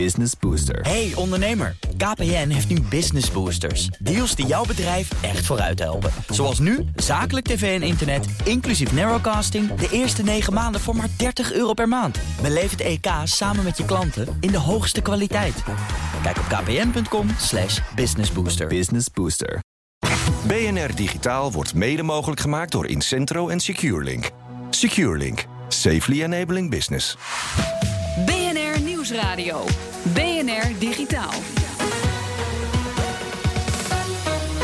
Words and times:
Business 0.00 0.32
Booster. 0.40 0.80
Hey 0.80 1.12
ondernemer, 1.14 1.76
KPN 1.96 2.48
heeft 2.48 2.68
nu 2.68 2.80
Business 2.80 3.30
Boosters. 3.30 3.86
Deals 3.86 4.34
die 4.34 4.46
jouw 4.46 4.64
bedrijf 4.64 5.22
echt 5.22 5.46
vooruit 5.46 5.78
helpen. 5.78 6.10
Zoals 6.28 6.58
nu, 6.58 6.84
zakelijk 6.96 7.46
tv 7.46 7.80
en 7.80 7.86
internet, 7.86 8.26
inclusief 8.44 8.92
narrowcasting... 8.92 9.74
de 9.74 9.88
eerste 9.90 10.22
9 10.22 10.52
maanden 10.52 10.80
voor 10.80 10.96
maar 10.96 11.08
30 11.16 11.52
euro 11.52 11.72
per 11.72 11.88
maand. 11.88 12.18
Beleef 12.42 12.70
het 12.70 12.80
EK 12.80 13.06
samen 13.24 13.64
met 13.64 13.76
je 13.76 13.84
klanten 13.84 14.36
in 14.40 14.50
de 14.50 14.58
hoogste 14.58 15.00
kwaliteit. 15.00 15.62
Kijk 16.22 16.38
op 16.38 16.44
kpn.com 16.44 17.28
slash 17.38 17.80
businessbooster. 17.94 18.66
Business 18.66 19.06
Booster. 19.10 19.60
BNR 20.46 20.94
Digitaal 20.94 21.52
wordt 21.52 21.74
mede 21.74 22.02
mogelijk 22.02 22.40
gemaakt 22.40 22.72
door 22.72 22.86
Incentro 22.86 23.48
en 23.48 23.60
SecureLink. 23.60 24.30
SecureLink. 24.70 25.44
Safely 25.68 26.22
enabling 26.22 26.70
business. 26.70 27.16
BNR 29.04 29.12
Nieuwsradio. 29.12 29.64
BNR 30.14 30.78
Digitaal. 30.78 31.32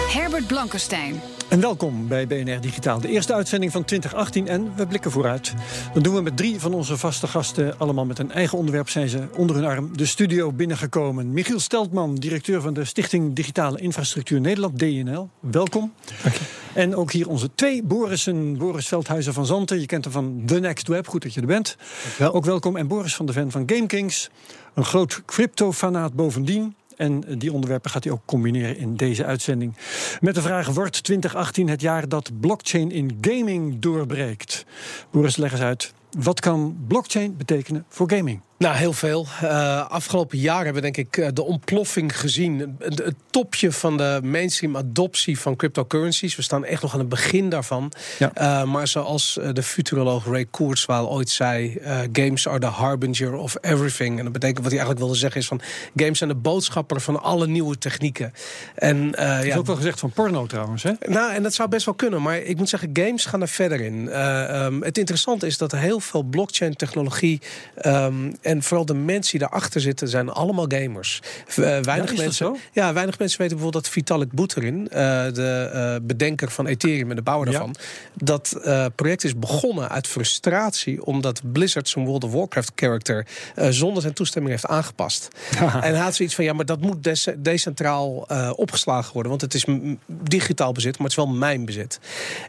Herbert 0.08 0.46
Blankenstein. 0.46 1.20
En 1.48 1.60
welkom 1.60 2.08
bij 2.08 2.26
BNR 2.26 2.60
Digitaal, 2.60 3.00
de 3.00 3.08
eerste 3.08 3.34
uitzending 3.34 3.72
van 3.72 3.84
2018 3.84 4.48
en 4.48 4.74
we 4.76 4.86
blikken 4.86 5.10
vooruit. 5.10 5.54
Dat 5.94 6.04
doen 6.04 6.14
we 6.14 6.20
met 6.20 6.36
drie 6.36 6.60
van 6.60 6.74
onze 6.74 6.96
vaste 6.96 7.26
gasten, 7.26 7.78
allemaal 7.78 8.04
met 8.04 8.18
een 8.18 8.32
eigen 8.32 8.58
onderwerp 8.58 8.88
zijn 8.88 9.08
ze 9.08 9.28
onder 9.36 9.56
hun 9.56 9.64
arm 9.64 9.96
de 9.96 10.06
studio 10.06 10.52
binnengekomen. 10.52 11.32
Michiel 11.32 11.60
Steltman, 11.60 12.14
directeur 12.14 12.60
van 12.60 12.74
de 12.74 12.84
Stichting 12.84 13.34
Digitale 13.34 13.80
Infrastructuur 13.80 14.40
Nederland, 14.40 14.78
DNL. 14.78 15.30
Welkom. 15.40 15.92
Dank 16.22 16.34
je. 16.34 16.59
En 16.74 16.96
ook 16.96 17.12
hier 17.12 17.28
onze 17.28 17.50
twee 17.54 17.82
Borissen, 17.82 18.56
Boris 18.58 18.88
Veldhuizen 18.88 19.32
van 19.32 19.46
Zanten, 19.46 19.80
je 19.80 19.86
kent 19.86 20.04
hem 20.04 20.12
van 20.12 20.42
The 20.46 20.60
Next 20.60 20.88
Web, 20.88 21.08
goed 21.08 21.22
dat 21.22 21.34
je 21.34 21.40
er 21.40 21.46
bent. 21.46 21.76
Wel. 22.18 22.32
Ook 22.32 22.44
welkom. 22.44 22.76
En 22.76 22.86
Boris 22.86 23.14
van 23.14 23.26
de 23.26 23.32
Ven 23.32 23.50
van 23.50 23.62
GameKings, 23.66 24.30
een 24.74 24.84
groot 24.84 25.22
crypto-fanaat 25.24 26.12
bovendien. 26.12 26.74
En 26.96 27.24
die 27.38 27.52
onderwerpen 27.52 27.90
gaat 27.90 28.04
hij 28.04 28.12
ook 28.12 28.22
combineren 28.24 28.76
in 28.76 28.96
deze 28.96 29.24
uitzending. 29.24 29.76
Met 30.20 30.34
de 30.34 30.42
vraag: 30.42 30.68
wordt 30.68 31.02
2018 31.02 31.68
het 31.68 31.80
jaar 31.80 32.08
dat 32.08 32.30
blockchain 32.40 32.90
in 32.90 33.18
gaming 33.20 33.78
doorbreekt? 33.78 34.64
Boris, 35.10 35.36
leg 35.36 35.52
eens 35.52 35.60
uit. 35.60 35.92
Wat 36.18 36.40
kan 36.40 36.76
blockchain 36.86 37.36
betekenen 37.36 37.84
voor 37.88 38.10
gaming? 38.10 38.40
Nou, 38.60 38.76
heel 38.76 38.92
veel. 38.92 39.26
Uh, 39.42 39.90
afgelopen 39.90 40.38
jaar 40.38 40.64
hebben 40.64 40.82
we 40.82 40.90
denk 40.90 40.96
ik 40.96 41.16
uh, 41.16 41.28
de 41.32 41.42
ontploffing 41.42 42.18
gezien. 42.18 42.76
Het, 42.78 43.14
topje 43.30 43.72
van 43.72 43.96
de 43.96 44.20
mainstream 44.22 44.76
adoptie 44.76 45.38
van 45.38 45.56
cryptocurrencies. 45.56 46.36
We 46.36 46.42
staan 46.42 46.64
echt 46.64 46.82
nog 46.82 46.92
aan 46.92 46.98
het 46.98 47.08
begin 47.08 47.48
daarvan. 47.48 47.92
Ja. 48.18 48.32
Uh, 48.34 48.72
maar 48.72 48.88
zoals 48.88 49.38
de 49.52 49.62
futuroloog 49.62 50.26
Ray 50.26 50.46
Kurzweil 50.50 51.10
ooit 51.10 51.28
zei... 51.28 51.78
games 52.12 52.48
are 52.48 52.58
the 52.58 52.66
harbinger 52.66 53.34
of 53.34 53.56
everything. 53.60 54.18
En 54.18 54.24
dat 54.24 54.32
betekent 54.32 54.58
wat 54.58 54.72
hij 54.72 54.78
eigenlijk 54.80 55.00
wilde 55.00 55.18
zeggen 55.18 55.40
is 55.40 55.46
van... 55.46 55.60
games 55.96 56.18
zijn 56.18 56.30
de 56.30 56.36
boodschapper 56.36 57.00
van 57.00 57.22
alle 57.22 57.46
nieuwe 57.46 57.78
technieken. 57.78 58.32
En, 58.74 59.10
dat 59.10 59.20
is 59.20 59.44
ja, 59.44 59.56
ook 59.56 59.66
wel 59.66 59.76
gezegd 59.76 60.00
van 60.00 60.10
porno 60.10 60.46
trouwens, 60.46 60.82
hè? 60.82 60.92
Nou, 61.06 61.32
en 61.32 61.42
dat 61.42 61.54
zou 61.54 61.68
best 61.68 61.84
wel 61.84 61.94
kunnen. 61.94 62.22
Maar 62.22 62.38
ik 62.38 62.56
moet 62.56 62.68
zeggen, 62.68 62.90
games 62.92 63.24
gaan 63.24 63.40
er 63.40 63.48
verder 63.48 63.80
in. 63.80 64.20
Um, 64.20 64.82
het 64.82 64.98
interessante 64.98 65.46
is 65.46 65.58
dat 65.58 65.72
er 65.72 65.78
heel 65.78 66.00
veel 66.00 66.22
blockchain 66.22 66.74
technologie... 66.74 67.40
Um, 67.86 68.32
en 68.50 68.62
vooral 68.62 68.86
de 68.86 68.94
mensen 68.94 69.38
die 69.38 69.48
daarachter 69.48 69.80
zitten 69.80 70.08
zijn 70.08 70.28
allemaal 70.28 70.64
gamers. 70.68 71.20
Uh, 71.48 71.54
weinig, 71.80 72.10
ja, 72.10 72.22
mensen, 72.22 72.56
ja, 72.72 72.92
weinig 72.92 73.18
mensen 73.18 73.38
weten 73.38 73.56
bijvoorbeeld 73.56 73.84
dat 73.84 73.92
Vitalik 73.92 74.32
Buterin, 74.32 74.80
uh, 74.82 74.88
de 74.90 75.70
uh, 75.74 76.06
bedenker 76.06 76.50
van 76.50 76.66
Ethereum 76.66 77.10
en 77.10 77.16
de 77.16 77.22
bouwer 77.22 77.50
daarvan, 77.50 77.74
ja. 77.78 77.84
dat 78.14 78.60
project 78.94 79.24
is 79.24 79.38
begonnen 79.38 79.88
uit 79.88 80.06
frustratie 80.06 81.04
omdat 81.04 81.40
Blizzard 81.52 81.88
zijn 81.88 82.04
World 82.04 82.24
of 82.24 82.32
Warcraft 82.32 82.72
character 82.74 83.26
zonder 83.68 84.02
zijn 84.02 84.14
toestemming 84.14 84.52
heeft 84.52 84.66
aangepast. 84.66 85.28
en 85.58 85.80
hij 85.80 85.98
had 85.98 86.14
zoiets 86.14 86.34
van 86.34 86.44
ja, 86.44 86.52
maar 86.52 86.66
dat 86.66 86.80
moet 86.80 87.04
de 87.04 87.34
decentraal 87.38 88.26
opgeslagen 88.56 89.12
worden, 89.12 89.30
want 89.30 89.42
het 89.42 89.54
is 89.54 89.64
digitaal 90.06 90.72
bezit, 90.72 90.98
maar 90.98 91.08
het 91.08 91.18
is 91.18 91.24
wel 91.24 91.34
mijn 91.34 91.64
bezit. 91.64 92.00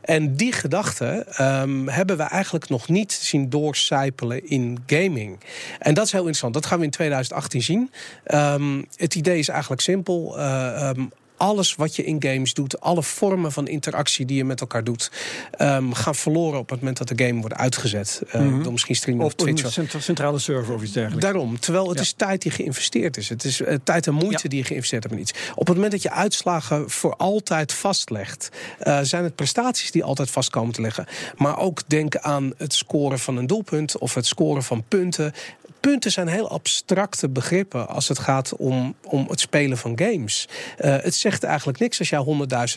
En 0.02 0.36
die 0.36 0.52
gedachte 0.52 1.26
um, 1.42 1.88
hebben 1.88 2.18
we 2.18 2.24
eigenlijk 2.24 2.70
nog 2.70 2.88
niet 2.88 3.12
zien 3.12 3.50
doorcijpelen 3.50 4.50
in 4.50 4.84
gaming. 4.86 5.40
En 5.80 5.91
dat 5.94 6.06
is 6.06 6.12
heel 6.12 6.20
interessant. 6.20 6.54
Dat 6.54 6.66
gaan 6.66 6.80
we 6.80 6.86
in 6.86 6.92
2018 6.92 7.62
zien. 7.62 7.92
Um, 8.26 8.86
het 8.96 9.16
idee 9.16 9.40
is 9.40 9.48
eigenlijk 9.48 9.82
simpel. 9.82 10.40
Uh, 10.40 10.92
um, 10.98 11.12
alles 11.42 11.76
wat 11.76 11.96
je 11.96 12.04
in 12.04 12.24
games 12.24 12.54
doet, 12.54 12.82
alle 12.82 13.04
vormen 13.04 13.52
van 13.52 13.68
interactie 13.68 14.26
die 14.26 14.38
je 14.38 14.46
met 14.46 14.62
elkaar 14.62 14.84
doet, 14.84 15.12
um, 15.60 15.94
gaan 15.94 16.16
verloren 16.16 16.60
op 16.60 16.70
het 16.70 16.80
moment 16.80 16.98
dat 16.98 17.08
de 17.08 17.26
game 17.26 17.40
wordt 17.40 17.56
uitgezet. 17.56 18.22
Uh, 18.28 18.34
mm 18.34 18.50
-hmm. 18.50 18.64
Door 18.64 18.72
misschien 18.72 18.96
streamen 18.96 19.26
of 19.26 19.34
Twitch. 19.34 19.78
Een 19.78 20.02
centrale 20.02 20.40
server 20.40 20.74
of 20.74 20.82
iets 20.82 20.92
dergelijks. 20.92 21.26
Daarom. 21.26 21.60
Terwijl 21.60 21.88
het 21.88 21.96
ja. 21.98 22.02
is 22.02 22.14
tijd 22.14 22.42
die 22.42 22.52
geïnvesteerd 22.52 23.18
is. 23.18 23.30
Het 23.30 23.44
is 23.44 23.62
uh, 23.62 23.76
tijd 23.84 24.08
en 24.08 24.14
moeite 24.14 24.40
ja. 24.44 24.50
die 24.50 24.60
je 24.60 24.66
geïnvesteerd 24.66 25.04
hebt 25.04 25.16
in 25.16 25.22
iets. 25.22 25.34
Op 25.56 25.68
het 25.68 25.76
moment 25.76 25.92
dat 25.92 26.02
je 26.02 26.12
uitslagen 26.12 26.90
voor 26.90 27.16
altijd 27.16 27.74
vastlegt, 27.74 28.50
uh, 28.84 29.00
zijn 29.02 29.24
het 29.24 29.36
prestaties 29.36 29.92
die 29.92 30.04
altijd 30.04 30.30
vast 30.30 30.50
komen 30.50 30.74
te 30.74 30.82
liggen. 30.82 31.06
Maar 31.36 31.58
ook 31.58 31.82
denk 31.88 32.18
aan 32.18 32.54
het 32.58 32.74
scoren 32.74 33.20
van 33.20 33.38
een 33.38 33.48
doelpunt 33.48 33.98
of 33.98 34.14
het 34.14 34.26
scoren 34.26 34.64
van 34.64 34.84
punten 34.88 35.34
punten 35.82 36.12
zijn 36.12 36.28
heel 36.28 36.50
abstracte 36.50 37.30
begrippen 37.30 37.88
als 37.88 38.08
het 38.08 38.20
gaat 38.20 38.56
om, 38.56 38.96
om 39.04 39.26
het 39.30 39.40
spelen 39.40 39.78
van 39.78 40.00
games. 40.00 40.48
Uh, 40.80 40.96
het 41.02 41.16
zegt 41.16 41.44
eigenlijk 41.44 41.80
niks 41.80 42.00
als 42.00 42.10
jij 42.10 42.26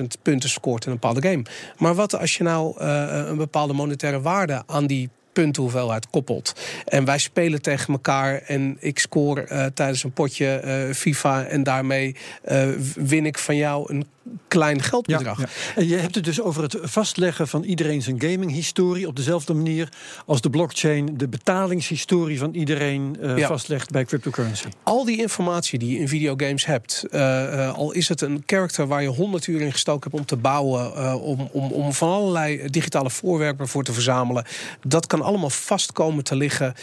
100.000 0.01 0.07
punten 0.23 0.49
scoort 0.49 0.85
in 0.85 0.91
een 0.91 0.99
bepaalde 0.99 1.29
game. 1.29 1.43
Maar 1.79 1.95
wat 1.95 2.19
als 2.19 2.37
je 2.37 2.43
nou 2.43 2.81
uh, 2.81 3.27
een 3.27 3.37
bepaalde 3.37 3.73
monetaire 3.73 4.21
waarde 4.21 4.63
aan 4.67 4.87
die 4.87 5.11
puntenhoeveelheid 5.35 6.11
koppelt. 6.11 6.53
En 6.85 7.05
wij 7.05 7.19
spelen 7.19 7.63
tegen 7.63 7.93
elkaar 7.93 8.43
en 8.43 8.77
ik 8.81 8.99
score 8.99 9.47
uh, 9.51 9.67
tijdens 9.67 10.05
een 10.05 10.13
potje 10.13 10.63
uh, 10.65 10.95
FIFA 10.95 11.45
en 11.45 11.63
daarmee 11.63 12.17
uh, 12.49 12.69
win 12.95 13.27
ik 13.27 13.39
van 13.39 13.57
jou 13.57 13.93
een 13.93 14.07
klein 14.49 14.83
geldbedrag. 14.83 15.39
Ja, 15.39 15.47
ja. 15.47 15.81
En 15.81 15.89
je 15.89 15.97
hebt 15.97 16.15
het 16.15 16.25
dus 16.25 16.41
over 16.41 16.63
het 16.63 16.77
vastleggen 16.83 17.49
van 17.49 17.63
iedereen 17.63 18.03
zijn 18.03 18.21
gaminghistorie 18.21 19.07
op 19.07 19.17
dezelfde 19.17 19.55
manier 19.55 19.89
als 20.27 20.41
de 20.41 20.51
blockchain 20.51 21.17
de 21.17 21.29
betalingshistorie 21.29 22.39
van 22.39 22.55
iedereen 22.55 23.17
uh, 23.21 23.39
ja. 23.39 23.47
vastlegt 23.47 23.91
bij 23.91 24.05
cryptocurrency. 24.05 24.67
Al 24.83 25.05
die 25.05 25.21
informatie 25.21 25.79
die 25.79 25.93
je 25.93 25.99
in 25.99 26.09
videogames 26.09 26.67
hebt, 26.67 27.05
uh, 27.11 27.21
uh, 27.21 27.75
al 27.75 27.93
is 27.93 28.09
het 28.09 28.21
een 28.21 28.43
character 28.47 28.87
waar 28.87 29.03
je 29.03 29.09
100 29.09 29.47
uur 29.47 29.61
in 29.61 29.73
gestoken 29.73 30.11
hebt 30.11 30.21
om 30.21 30.27
te 30.27 30.37
bouwen, 30.37 31.21
om, 31.21 31.49
om, 31.53 31.73
om 31.73 31.93
van 31.93 32.09
allerlei 32.09 32.71
digitale 32.71 33.11
voorwerpen 33.11 33.69
voor 33.69 33.85
te 33.85 33.93
verzamelen, 33.93 34.45
dat 34.87 35.07
kan 35.07 35.23
allemaal 35.25 35.51
vast 35.51 35.93
komen 35.93 36.25
te 36.25 36.37
liggen 36.37 36.75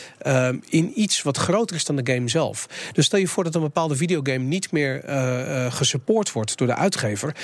in 0.69 0.91
iets 0.95 1.21
wat 1.21 1.37
groter 1.37 1.75
is 1.75 1.85
dan 1.85 1.95
de 1.95 2.13
game 2.13 2.29
zelf. 2.29 2.67
Dus 2.93 3.05
stel 3.05 3.19
je 3.19 3.27
voor 3.27 3.43
dat 3.43 3.55
een 3.55 3.61
bepaalde 3.61 3.95
videogame 3.95 4.43
niet 4.43 4.71
meer 4.71 5.03
gesupport 5.71 6.31
wordt 6.31 6.57
door 6.57 6.67
de 6.67 6.75
uitgever. 6.75 7.35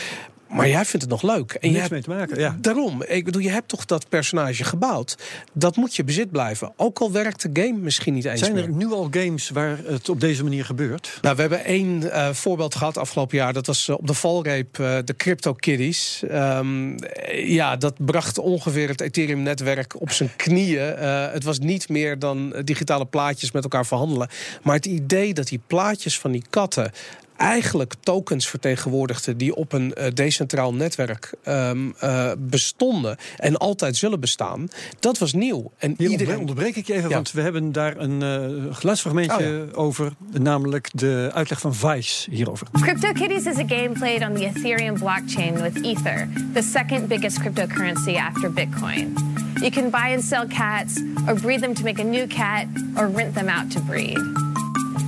Maar 0.50 0.68
jij 0.68 0.86
vindt 0.86 1.02
het 1.02 1.22
nog 1.22 1.36
leuk. 1.36 1.52
En 1.52 1.72
je 1.72 1.78
hebt 1.78 1.92
mee 1.92 2.02
te 2.02 2.10
maken, 2.10 2.40
ja. 2.40 2.58
Daarom. 2.62 3.04
Ik 3.04 3.26
bedoel, 3.26 3.42
je 3.42 3.50
hebt 3.50 3.68
toch 3.68 3.86
dat 3.86 4.10
personage 4.10 4.64
gebouwd. 4.64 5.18
Dat 5.54 5.76
moet 5.76 5.96
je 5.96 6.04
bezit 6.04 6.32
blijven. 6.32 6.74
Ook 6.76 7.00
al 7.00 7.12
werkt 7.12 7.42
de 7.42 7.62
game 7.64 7.78
misschien 7.78 8.14
niet 8.14 8.26
eens 8.26 8.40
Zijn 8.40 8.54
meer. 8.54 8.64
er 8.64 8.70
nu 8.70 8.92
al 8.92 9.08
games 9.12 9.50
waar 9.50 9.78
het 9.86 10.10
op 10.10 10.20
deze 10.20 10.44
manier 10.44 10.66
gebeurt? 10.66 11.18
Nou, 11.22 11.36
we 11.36 11.42
hebben 11.42 11.64
één 11.64 12.02
uh, 12.04 12.30
voorbeeld 12.30 12.76
gehad 12.76 12.98
afgelopen 12.98 13.38
jaar. 13.38 13.54
Dat 13.54 13.66
was 13.66 13.88
uh, 13.88 13.96
op 13.98 14.08
de 14.08 14.14
valreep 14.14 14.78
uh, 14.80 14.98
de 15.06 15.16
Crypto 15.16 15.54
Kiddies. 15.54 16.24
Um, 16.32 16.96
ja, 17.32 17.76
dat 17.76 18.06
bracht 18.06 18.38
ongeveer 18.38 18.88
het 18.88 19.02
Ethereum-netwerk 19.02 20.02
op 20.02 20.12
zijn 20.12 20.30
knieën. 20.36 20.98
het 21.32 21.44
was 21.44 21.60
niet 21.60 21.90
meer 21.90 22.20
dan 22.20 22.56
digitale 22.64 23.06
plaatjes 23.06 23.52
met 23.52 23.64
elkaar 23.64 23.86
verhandelen. 23.86 24.30
Maar 24.62 24.76
het 24.76 24.86
idee 24.86 25.34
dat 25.34 25.48
die 25.48 25.62
plaatjes 25.68 26.20
van 26.20 26.32
die 26.32 26.44
katten 26.50 26.92
eigenlijk 27.38 27.94
tokens 28.00 28.48
vertegenwoordigde 28.48 29.36
die 29.36 29.56
op 29.56 29.74
een 29.74 29.94
uh, 29.98 30.06
decentraal 30.14 30.74
netwerk 30.74 31.34
um, 31.48 31.94
uh, 32.04 32.32
bestonden 32.38 33.18
en 33.38 33.58
altijd 33.58 33.96
zullen 33.96 34.20
bestaan, 34.20 34.68
dat 35.00 35.18
was 35.18 35.34
nieuw. 35.34 35.72
En 35.78 35.94
Hier 35.98 36.10
iedereen... 36.10 36.40
onderbreek 36.40 36.76
ik 36.76 36.88
je 36.88 36.94
even, 36.94 37.10
ja. 37.10 37.16
want 37.16 37.32
we 37.32 37.42
hebben 37.42 37.72
daar 37.72 37.98
een 37.98 38.22
uh, 38.22 38.76
geluidsfragmentje 38.76 39.34
oh, 39.36 39.72
ja. 39.72 39.74
over, 39.74 40.12
namelijk 40.32 40.90
de 40.94 41.32
uitleg 41.34 41.60
van 41.60 41.76
Vice 41.76 42.30
hierover. 42.32 42.68
CryptoKitties 42.82 43.46
is 43.46 43.58
a 43.58 43.68
game 43.68 43.92
played 43.92 44.22
on 44.22 44.34
the 44.34 44.52
Ethereum 44.54 44.94
blockchain 44.94 45.62
with 45.62 45.84
Ether, 45.84 46.30
the 46.54 46.62
second 46.62 47.08
biggest 47.08 47.40
cryptocurrency 47.40 48.16
after 48.16 48.52
Bitcoin. 48.52 49.14
You 49.60 49.72
can 49.72 49.90
buy 49.90 50.14
and 50.14 50.24
sell 50.24 50.48
cats, 50.48 51.02
or 51.28 51.36
breed 51.36 51.62
them 51.62 51.74
to 51.74 51.84
make 51.84 52.00
a 52.00 52.04
new 52.04 52.28
cat, 52.28 52.68
or 52.96 53.08
rent 53.08 53.34
them 53.34 53.50
out 53.50 53.72
to 53.72 53.80
breed. 53.80 54.18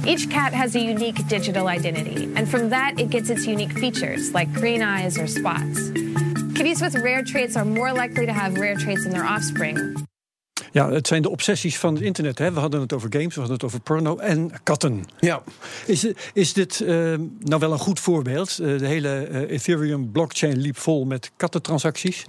Each 0.06 0.30
cat 0.30 0.54
has 0.54 0.76
a 0.76 0.80
unique 0.80 1.28
digital 1.28 1.68
identity, 1.68 2.30
and 2.36 2.48
from 2.48 2.70
that, 2.70 3.00
it 3.00 3.10
gets 3.10 3.30
its 3.30 3.46
unique 3.46 3.78
features 3.78 4.32
like 4.34 4.54
green 4.54 4.82
eyes 4.82 5.18
or 5.18 5.28
spots. 5.28 5.92
Kitties 6.54 6.82
with 6.82 6.96
rare 6.96 7.24
traits 7.24 7.56
are 7.56 7.66
more 7.66 7.94
likely 7.94 8.26
to 8.26 8.34
have 8.34 8.60
rare 8.60 8.76
traits 8.76 9.06
in 9.06 9.12
their 9.12 9.26
offspring. 9.26 10.08
Ja, 10.72 10.92
het 10.92 11.08
zijn 11.08 11.22
de 11.22 11.30
obsessies 11.30 11.78
van 11.78 11.94
het 11.94 12.04
internet. 12.04 12.38
Hè? 12.38 12.54
We 12.54 12.60
hadden 12.60 12.82
het 12.82 12.94
over 12.94 13.10
games, 13.12 13.34
we 13.34 13.40
hadden 13.40 13.54
het 13.54 13.64
over 13.64 13.80
porno 13.80 14.18
en 14.18 14.52
katten. 14.64 15.06
Ja. 15.20 15.44
Is, 15.86 16.08
is 16.34 16.54
dit 16.54 16.80
uh, 16.80 16.90
nou 17.40 17.60
wel 17.60 17.72
een 17.72 17.80
goed 17.80 18.00
voorbeeld? 18.00 18.58
Uh, 18.62 18.80
de 18.80 18.86
hele 18.86 19.28
uh, 19.32 19.52
Ethereum 19.52 20.12
blockchain 20.12 20.58
liep 20.58 20.78
vol 20.78 21.06
met 21.06 21.32
kattentransacties. 21.38 22.26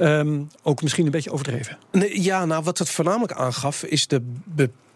Um, 0.00 0.48
ook 0.62 0.82
misschien 0.82 1.04
een 1.04 1.10
beetje 1.10 1.32
overdreven. 1.32 1.78
Nee, 1.92 2.22
ja, 2.22 2.44
nou 2.44 2.62
wat 2.62 2.78
het 2.78 2.90
voornamelijk 2.90 3.32
aangaf 3.32 3.82
is 3.82 4.06
de 4.06 4.22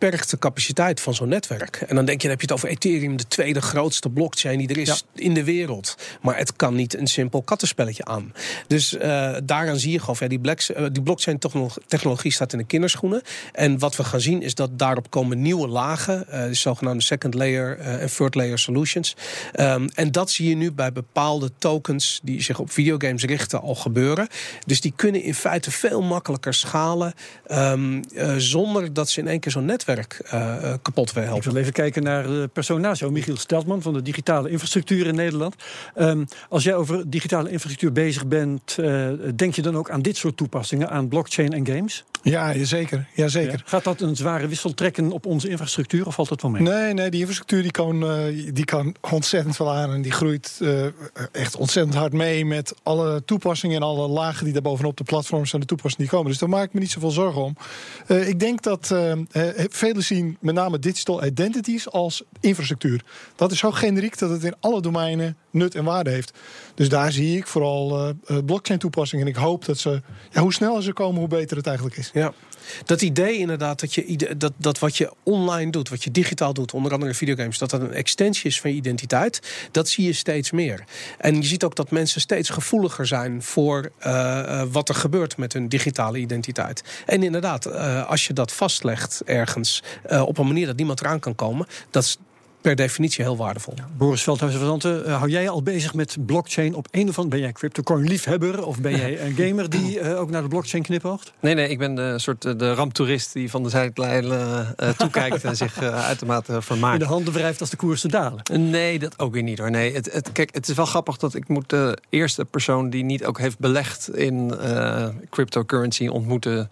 beperkte 0.02 0.38
capaciteit 0.38 1.00
van 1.00 1.14
zo'n 1.14 1.28
netwerk. 1.28 1.76
En 1.76 1.94
dan 1.96 2.04
denk 2.04 2.22
je, 2.22 2.28
dan 2.28 2.37
heb 2.38 2.40
je 2.40 2.46
het 2.46 2.52
over 2.52 2.69
Ethereum, 2.69 3.16
de 3.16 3.26
tweede 3.28 3.60
grootste 3.60 4.10
blockchain 4.10 4.58
die 4.58 4.69
er 4.69 4.78
is 4.78 5.04
in 5.14 5.34
de 5.34 5.44
wereld. 5.44 5.96
Maar 6.22 6.37
het 6.37 6.56
kan 6.56 6.75
niet 6.75 6.96
een 6.96 7.06
simpel 7.06 7.43
kattenspelletje 7.43 8.04
aan. 8.04 8.32
Dus 8.66 8.93
uh, 8.93 9.00
daaraan 9.44 9.78
zie 9.78 9.93
je 9.93 9.99
gewoon, 9.99 10.16
ja, 10.19 10.28
die, 10.28 10.40
uh, 10.76 10.87
die 10.93 11.02
blockchain-technologie 11.02 12.32
staat 12.32 12.52
in 12.52 12.58
de 12.58 12.64
kinderschoenen. 12.64 13.22
En 13.52 13.78
wat 13.78 13.96
we 13.96 14.04
gaan 14.04 14.20
zien 14.20 14.43
is 14.43 14.54
dat 14.54 14.78
daarop 14.78 15.10
komen 15.10 15.43
nieuwe 15.43 15.69
lagen, 15.69 16.26
uh, 16.28 16.44
de 16.44 16.55
zogenaamde 16.55 17.02
second 17.02 17.34
layer 17.34 17.78
en 17.78 18.14
third 18.16 18.34
layer 18.34 18.58
solutions. 18.58 19.16
Um, 19.60 19.88
en 19.94 20.12
dat 20.12 20.31
zie 20.31 20.48
je 20.48 20.56
nu 20.56 20.72
bij 20.72 20.93
bepaalde 20.93 21.50
tokens 21.58 22.20
die 22.22 22.43
zich 22.43 22.58
op 22.58 22.70
videogames 22.70 23.25
richten 23.25 23.60
al 23.60 23.75
gebeuren. 23.75 24.28
Dus 24.66 24.81
die 24.81 24.93
kunnen 24.96 25.22
in 25.22 25.34
feite 25.34 25.70
veel 25.70 26.02
makkelijker 26.02 26.55
schalen 26.55 27.12
um, 27.50 28.00
zonder 28.37 28.93
dat 28.93 29.08
ze 29.08 29.20
in 29.20 29.28
één 29.28 29.40
keer 29.40 29.52
zo'n 29.52 29.64
netwerk 29.64 29.90
kapot 30.83 31.12
willen 31.12 31.29
helpen. 31.29 31.47
Ik 31.47 31.53
wil 31.53 31.61
even 31.61 31.73
kijken 31.73 32.03
naar 32.03 32.23
de 32.23 32.50
persona, 32.53 32.94
zo 32.94 33.11
Michiel 33.11 33.37
Steltman 33.37 33.83
van 33.83 33.93
de 33.93 34.03
digitale 34.03 34.50
infrastructuur 34.50 35.06
in 35.06 35.15
Nederland. 35.15 35.55
Um, 35.97 36.27
als 36.49 36.65
jij 36.65 36.75
over 36.75 37.11
digitale 37.11 37.50
infrastructuur 37.50 37.93
bezig 37.93 38.27
bent, 38.27 38.77
denk 39.35 39.55
je 39.55 39.62
dan 39.62 39.77
ook 39.77 39.91
aan 39.91 40.03
dit 40.03 40.17
soort 40.17 40.37
toepassingen, 40.37 40.91
aan 40.91 41.09
blockchain 41.09 41.53
en 41.53 41.67
games? 41.67 42.05
Ja, 42.22 42.64
zeker. 42.64 43.06
Ja, 43.14 43.28
zeker. 43.28 43.52
Ja. 43.52 43.62
Gaat 43.64 43.84
dat 43.84 44.00
een 44.00 44.16
zware 44.16 44.48
wissel 44.48 44.74
trekken 44.74 45.10
op 45.10 45.26
onze 45.26 45.48
infrastructuur 45.48 46.06
of 46.06 46.14
valt 46.14 46.28
dat 46.28 46.42
wel 46.42 46.50
mee? 46.50 46.62
Nee, 46.62 46.94
nee 46.94 47.10
die 47.10 47.20
infrastructuur 47.20 47.62
die 47.62 47.70
kan, 47.70 48.04
uh, 48.04 48.52
die 48.52 48.64
kan 48.64 48.94
ontzettend 49.10 49.56
veel 49.56 49.72
aan 49.72 49.92
en 49.92 50.02
die 50.02 50.12
groeit 50.12 50.58
uh, 50.62 50.84
echt 51.32 51.56
ontzettend 51.56 51.94
hard 51.94 52.12
mee 52.12 52.44
met 52.44 52.74
alle 52.82 53.24
toepassingen 53.24 53.76
en 53.76 53.82
alle 53.82 54.08
lagen 54.08 54.44
die 54.44 54.52
daar 54.52 54.62
bovenop 54.62 54.96
de 54.96 55.04
platforms 55.04 55.52
en 55.52 55.60
de 55.60 55.66
toepassingen 55.66 56.06
die 56.06 56.16
komen. 56.16 56.30
Dus 56.30 56.40
daar 56.40 56.48
maak 56.48 56.64
ik 56.64 56.72
me 56.72 56.80
niet 56.80 56.90
zoveel 56.90 57.10
zorgen 57.10 57.42
om. 57.42 57.56
ik 58.06 58.40
denk 58.40 58.62
dat 58.62 58.86
velen 59.70 60.02
zien 60.02 60.36
met 60.40 60.54
name 60.54 60.78
digital 60.78 61.24
identities 61.24 61.90
als 61.90 62.22
infrastructuur. 62.40 63.04
Dat 63.36 63.52
is 63.52 63.58
zo 63.58 63.70
generiek 63.70 64.19
dat 64.19 64.30
het 64.30 64.44
in 64.44 64.54
alle 64.60 64.80
domeinen 64.80 65.36
nut 65.50 65.74
en 65.74 65.84
waarde 65.84 66.10
heeft. 66.10 66.32
Dus 66.74 66.88
daar 66.88 67.12
zie 67.12 67.36
ik 67.36 67.46
vooral 67.46 68.08
uh, 68.08 68.38
blockchain 68.44 68.78
toepassingen. 68.78 69.24
En 69.26 69.30
ik 69.30 69.38
hoop 69.38 69.64
dat 69.64 69.78
ze, 69.78 70.02
ja, 70.30 70.40
hoe 70.40 70.52
sneller 70.52 70.82
ze 70.82 70.92
komen, 70.92 71.19
hoe 71.19 71.28
beter 71.28 71.56
het 71.56 71.66
eigenlijk 71.66 71.96
is. 71.96 72.10
Ja. 72.12 72.32
Dat 72.84 73.02
idee 73.02 73.38
inderdaad, 73.38 73.80
dat, 73.80 73.94
je, 73.94 74.34
dat, 74.36 74.52
dat 74.56 74.78
wat 74.78 74.96
je 74.96 75.12
online 75.22 75.70
doet, 75.70 75.88
wat 75.88 76.04
je 76.04 76.10
digitaal 76.10 76.52
doet, 76.52 76.72
onder 76.72 76.92
andere 76.92 77.14
videogames, 77.14 77.58
dat 77.58 77.70
dat 77.70 77.80
een 77.80 77.92
extensie 77.92 78.50
is 78.50 78.60
van 78.60 78.70
je 78.70 78.76
identiteit, 78.76 79.40
dat 79.70 79.88
zie 79.88 80.04
je 80.04 80.12
steeds 80.12 80.50
meer. 80.50 80.84
En 81.19 81.36
je 81.36 81.42
ziet 81.46 81.64
ook 81.64 81.76
dat 81.76 81.90
mensen 81.90 82.20
steeds 82.20 82.48
gevoeliger 82.48 83.06
zijn 83.06 83.42
voor 83.42 83.90
uh, 84.06 84.62
wat 84.70 84.88
er 84.88 84.94
gebeurt 84.94 85.36
met 85.36 85.52
hun 85.52 85.69
digitale 85.69 86.19
identiteit. 86.19 86.82
En 87.06 87.22
inderdaad, 87.22 87.72
als 88.06 88.26
je 88.26 88.32
dat 88.32 88.52
vastlegt 88.52 89.22
ergens 89.24 89.82
op 90.24 90.38
een 90.38 90.46
manier 90.46 90.66
dat 90.66 90.76
niemand 90.76 91.00
eraan 91.00 91.20
kan 91.20 91.34
komen, 91.34 91.66
dat 91.90 92.19
per 92.62 92.76
definitie 92.76 93.25
heel 93.25 93.37
waardevol. 93.37 93.75
Ja, 93.76 93.88
Boris 93.97 94.23
Veldhuizen 94.23 94.61
van 94.61 94.69
Zanten, 94.69 95.09
uh, 95.09 95.17
hou 95.17 95.31
jij 95.31 95.49
al 95.49 95.62
bezig 95.62 95.94
met 95.94 96.17
blockchain 96.26 96.75
op 96.75 96.87
een 96.91 97.09
of 97.09 97.17
andere... 97.19 97.29
Ben 97.29 97.38
jij 97.38 97.53
cryptocoin-liefhebber 97.53 98.67
of 98.67 98.81
ben 98.81 98.97
jij 98.97 99.20
een 99.20 99.35
gamer 99.35 99.70
die 99.70 100.00
uh, 100.00 100.19
ook 100.20 100.31
naar 100.31 100.43
de 100.43 100.49
blockchain 100.49 100.82
knipoogt? 100.82 101.32
Nee, 101.41 101.55
nee, 101.55 101.69
ik 101.69 101.79
ben 101.79 101.94
de 101.94 102.19
soort 102.19 102.44
eh, 102.44 102.53
de 102.56 102.75
ramptoerist 102.75 103.32
die 103.32 103.50
van 103.50 103.62
de 103.62 103.69
zijlijn 103.69 104.25
uh, 104.25 104.69
toekijkt... 104.97 105.44
en 105.44 105.56
zich 105.56 105.82
uitermate 105.82 106.62
vermaakt. 106.62 106.94
In 106.94 107.00
de 107.00 107.12
handen 107.12 107.32
wrijft 107.32 107.61
als 107.61 107.70
de 107.70 107.76
koersen 107.76 108.11
dalen? 108.11 108.43
Nee, 108.53 108.99
dat 108.99 109.19
ook 109.19 109.32
weer 109.32 109.43
niet 109.43 109.58
hoor. 109.58 109.70
Nee, 109.70 109.94
het, 109.94 110.12
het, 110.12 110.32
kijk, 110.32 110.55
het 110.55 110.69
is 110.69 110.76
wel 110.76 110.87
grappig 110.87 111.17
dat 111.17 111.35
ik 111.35 111.49
moet 111.49 111.70
de 111.70 111.99
eerste 112.08 112.44
persoon... 112.44 112.91
die 112.91 113.05
niet 113.05 113.25
ook 113.25 113.38
heeft 113.38 113.58
belegd 113.58 114.17
in 114.17 114.55
cryptocurrency 115.31 116.06
ontmoeten... 116.06 116.69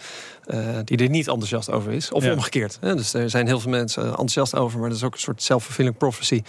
die 0.84 0.98
er 0.98 1.08
niet 1.08 1.28
enthousiast 1.28 1.70
over 1.70 1.92
is. 1.92 2.10
Of 2.12 2.24
ja. 2.24 2.32
omgekeerd. 2.32 2.78
Hè? 2.80 2.94
Dus 2.94 3.14
er 3.14 3.30
zijn 3.30 3.46
heel 3.46 3.60
veel 3.60 3.70
mensen 3.70 4.04
enthousiast 4.04 4.56
over... 4.56 4.78
maar 4.78 4.88
dat 4.88 4.98
is 4.98 5.04
ook 5.04 5.12
een 5.12 5.20
soort 5.20 5.42
self-fulfilling 5.42 5.96
prophecy. 5.96 6.42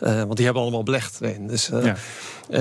Uh, 0.00 0.16
want 0.22 0.36
die 0.36 0.44
hebben 0.44 0.62
allemaal 0.62 0.82
belegd 0.82 1.20
erin. 1.20 1.46
Dus, 1.46 1.70
uh, 1.70 1.84
ja. 1.84 1.96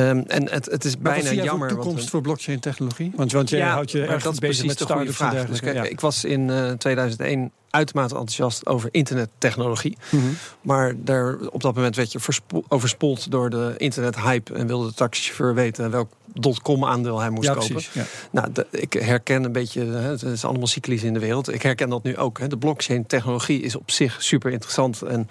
um, 0.10 0.24
en 0.28 0.50
het, 0.50 0.66
het 0.66 0.86
is 0.86 0.98
maar 0.98 1.14
bijna 1.14 1.44
jammer. 1.44 1.68
Wat 1.68 1.70
toekomst 1.70 1.98
want, 1.98 2.10
voor 2.10 2.22
blockchain-technologie? 2.22 3.12
Want, 3.16 3.32
want 3.32 3.50
jij 3.50 3.62
houdt 3.62 3.92
je 3.92 4.06
erg 4.06 4.24
dat 4.24 4.40
bezig 4.40 4.66
met 4.66 4.78
de 4.78 4.86
goede 4.86 5.14
vraag. 5.14 5.46
Dus 5.46 5.60
kijk, 5.60 5.90
ik 5.90 6.00
was 6.00 6.24
in 6.24 6.48
uh, 6.48 6.72
2001 6.72 7.52
uitermate 7.70 8.14
enthousiast 8.14 8.66
over 8.66 8.90
internettechnologie. 8.92 9.98
Mm 10.10 10.20
-hmm. 10.20 10.38
Maar 10.62 10.94
daar, 10.98 11.38
op 11.50 11.62
dat 11.62 11.76
moment 11.76 11.96
werd 11.96 12.12
je 12.12 12.20
overspoeld 12.68 13.32
door 13.32 13.50
de 13.50 13.74
internethype... 13.78 14.54
en 14.54 14.68
wilde 14.68 14.88
de 14.88 14.94
taxichauffeur 14.94 15.54
weten 15.54 15.92
welk 15.92 16.12
dotcom 16.34 16.86
aandeel 16.86 17.20
hij 17.20 17.30
moest 17.30 17.48
ja, 17.48 17.54
kopen. 17.54 17.72
Precies, 17.72 17.94
ja. 17.94 18.06
Nou, 18.32 18.52
de, 18.52 18.68
ik 18.70 18.94
herken 18.94 19.44
een 19.44 19.52
beetje, 19.52 19.86
het 19.86 20.22
is 20.24 20.46
allemaal 20.46 20.68
cyclisch 20.68 21.04
in 21.04 21.14
de 21.14 21.20
wereld. 21.20 21.54
Ik 21.54 21.62
herken 21.62 21.90
dat 21.90 22.04
nu 22.04 22.18
ook. 22.18 22.40
Hè. 22.40 22.48
De 22.48 22.58
blockchain-technologie 22.58 23.62
is 23.62 23.76
op 23.76 23.92
zich 23.92 24.24
super 24.24 24.52
interessant. 24.52 25.02
En 25.02 25.30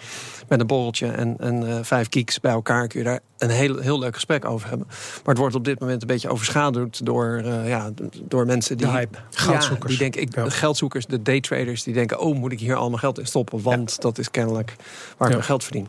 met 0.49 0.61
een 0.61 0.67
borreltje 0.67 1.07
en, 1.07 1.37
en 1.39 1.63
uh, 1.63 1.79
vijf 1.93 2.07
geeks 2.11 2.41
bij 2.41 2.53
elkaar 2.53 2.89
kun 2.89 2.99
je 2.99 3.05
daar 3.05 3.21
een 3.39 3.51
heel, 3.51 3.79
heel 3.79 3.99
leuk 3.99 4.15
gesprek 4.15 4.45
over 4.45 4.69
hebben. 4.69 4.87
Maar 4.89 5.21
het 5.25 5.39
wordt 5.39 5.55
op 5.55 5.65
dit 5.65 5.81
moment 5.81 6.03
een 6.03 6.07
beetje 6.07 6.29
overschaduwd 6.29 7.07
door, 7.07 7.43
uh, 7.45 7.69
ja, 7.69 7.91
door 8.23 8.47
mensen 8.47 8.77
die. 8.77 8.87
De 8.87 8.93
hype. 8.93 9.19
Geldzoekers. 9.31 9.83
Ja, 9.83 9.89
die 9.89 9.99
denken, 9.99 10.21
ik, 10.21 10.35
ja. 10.35 10.49
geldzoekers, 10.49 11.07
de 11.07 11.23
daytraders, 11.23 11.83
die 11.83 11.95
denken: 11.95 12.21
oh, 12.21 12.37
moet 12.37 12.53
ik 12.53 12.61
hier 12.61 12.77
al 12.77 12.89
mijn 12.89 12.99
geld 12.99 13.19
in 13.19 13.27
stoppen? 13.27 13.63
Want 13.63 14.01
dat 14.01 14.19
is 14.19 14.31
kennelijk 14.31 14.77
waar 15.17 15.29
ik 15.29 15.35
mijn 15.35 15.47
geld 15.47 15.65
verdien. 15.65 15.89